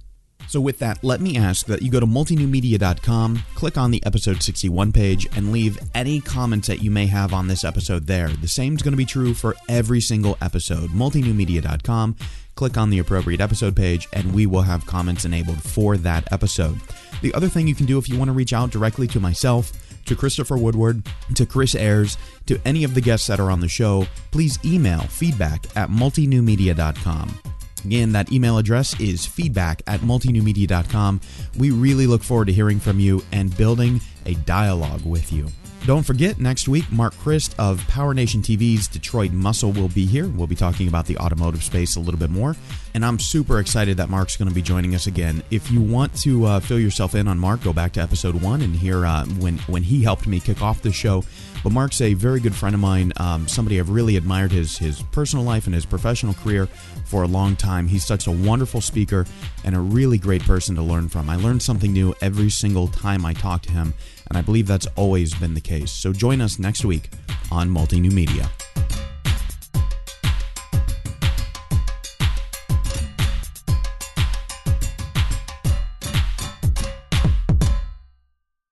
So, 0.49 0.61
with 0.61 0.79
that, 0.79 1.03
let 1.03 1.21
me 1.21 1.37
ask 1.37 1.67
that 1.67 1.83
you 1.83 1.91
go 1.91 2.01
to 2.01 2.07
multinewmedia.com, 2.07 3.43
click 3.55 3.77
on 3.77 3.91
the 3.91 4.05
episode 4.07 4.43
61 4.43 4.93
page, 4.93 5.27
and 5.37 5.53
leave 5.53 5.79
any 5.95 6.21
comments 6.21 6.69
that 6.69 6.83
you 6.83 6.91
may 6.91 7.07
have 7.07 7.35
on 7.35 7.49
this 7.49 7.65
episode 7.65 8.07
there. 8.07 8.29
The 8.29 8.49
same 8.49 8.75
is 8.77 8.83
going 8.83 8.93
to 8.93 8.97
be 8.97 9.05
true 9.05 9.35
for 9.35 9.57
every 9.69 10.01
single 10.01 10.39
episode. 10.41 10.91
Multinewmedia.com, 10.91 12.17
click 12.55 12.77
on 12.77 12.91
the 12.91 12.99
appropriate 13.01 13.41
episode 13.41 13.75
page, 13.75 14.09
and 14.13 14.33
we 14.33 14.47
will 14.47 14.63
have 14.63 14.87
comments 14.87 15.25
enabled 15.25 15.63
for 15.63 15.97
that 15.99 16.31
episode. 16.33 16.81
The 17.23 17.35
other 17.35 17.49
thing 17.49 17.67
you 17.67 17.75
can 17.75 17.87
do 17.87 17.99
if 17.99 18.09
you 18.09 18.19
want 18.19 18.29
to 18.29 18.33
reach 18.33 18.53
out 18.53 18.71
directly 18.71 19.07
to 19.09 19.21
myself, 19.21 19.73
to 20.07 20.15
Christopher 20.15 20.57
Woodward, 20.57 21.03
to 21.35 21.45
Chris 21.45 21.75
Ayers, 21.75 22.17
to 22.47 22.61
any 22.65 22.85
of 22.85 22.95
the 22.95 23.01
guests 23.01 23.27
that 23.27 23.41
are 23.41 23.51
on 23.51 23.61
the 23.61 23.69
show, 23.69 24.07
please 24.31 24.59
email 24.65 25.01
feedback 25.01 25.67
at 25.77 25.91
multinewmedia.com. 25.91 27.56
Again, 27.87 28.11
that 28.13 28.33
email 28.33 28.59
address 28.59 28.99
is 28.99 29.25
feedback 29.27 29.81
at 29.87 30.01
multinewmedia.com. 30.01 31.21
We 31.57 31.71
really 31.71 32.09
look 32.09 32.25
forward 32.25 32.47
to 32.47 32.53
hearing 32.53 32.81
from 32.81 32.99
you 32.99 33.23
and 33.31 33.57
building 33.57 34.01
a 34.27 34.35
dialogue 34.35 35.05
with 35.05 35.33
you. 35.33 35.47
Don't 35.85 36.03
forget, 36.03 36.41
next 36.41 36.67
week, 36.67 36.91
Marc 36.91 37.17
Christ 37.19 37.55
of 37.59 37.87
Power 37.87 38.13
Nation 38.13 38.43
TV's 38.43 38.89
Detroit 38.89 39.31
Muscle 39.31 39.71
will 39.71 39.89
be 39.89 40.05
here. 40.05 40.27
We'll 40.27 40.49
be 40.49 40.57
talking 40.57 40.89
about 40.89 41.07
the 41.07 41.17
automotive 41.19 41.63
space 41.63 41.95
a 41.95 42.01
little 42.01 42.19
bit 42.19 42.31
more. 42.31 42.57
And 42.95 43.05
I'm 43.05 43.21
super 43.21 43.61
excited 43.61 43.97
that 43.99 44.09
Marc's 44.09 44.37
going 44.37 44.49
to 44.49 44.55
be 44.55 44.63
joining 44.63 44.97
us 44.97 45.07
again. 45.07 45.45
If 45.53 45.71
you 45.71 45.81
want 45.81 46.17
to 46.23 46.45
uh, 46.47 46.61
fill 46.61 46.81
yourself 46.81 47.15
in 47.15 47.29
on 47.29 47.39
Marc, 47.39 47.63
go 47.63 47.73
back 47.73 47.93
to 47.93 48.01
episode 48.01 48.35
one 48.43 48.63
and 48.63 48.75
hear 48.75 49.07
uh, 49.07 49.27
when, 49.39 49.59
when 49.59 49.85
he 49.85 50.03
helped 50.03 50.27
me 50.27 50.41
kick 50.41 50.61
off 50.61 50.83
the 50.83 50.91
show. 50.91 51.23
But 51.63 51.73
Marc's 51.73 52.01
a 52.01 52.15
very 52.15 52.41
good 52.41 52.55
friend 52.55 52.75
of 52.75 52.81
mine, 52.81 53.13
um, 53.19 53.47
somebody 53.47 53.79
I've 53.79 53.91
really 53.91 54.17
admired 54.17 54.51
his, 54.51 54.79
his 54.79 55.03
personal 55.03 55.45
life 55.45 55.67
and 55.67 55.75
his 55.75 55.87
professional 55.87 56.35
career 56.35 56.67
for 57.05 57.23
a 57.23 57.29
long 57.29 57.55
time. 57.55 57.87
He's 57.87 58.05
such 58.05 58.27
a 58.27 58.33
wonderful 58.33 58.81
speaker 58.81 59.25
and 59.65 59.77
a 59.77 59.81
really 59.81 60.19
great 60.19 60.43
person 60.43 60.75
to 60.77 60.83
learn 60.83 61.09
from. 61.09 61.31
I 61.31 61.37
learn 61.37 61.61
something 61.61 61.93
new 61.93 62.15
every 62.21 62.51
single 62.51 62.89
time 62.89 63.25
I 63.25 63.35
talk 63.35 63.63
to 63.63 63.73
him 63.73 63.95
and 64.29 64.39
I 64.39 64.43
believe 64.43 64.67
that's 64.67 64.87
always 64.97 65.35
been 65.35 65.55
the 65.55 65.61
case. 65.61 65.91
So 65.93 66.13
join 66.13 66.41
us 66.41 66.59
next 66.59 66.85
week 66.85 67.11
on 67.51 67.71
Multi 67.71 68.01
New 68.01 68.11
Media. 68.11 68.51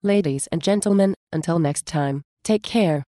Ladies 0.03 0.47
and 0.53 0.62
gentlemen, 0.62 1.14
until 1.33 1.59
next 1.59 1.87
time, 1.87 2.25
take 2.43 2.62
care. 2.62 3.05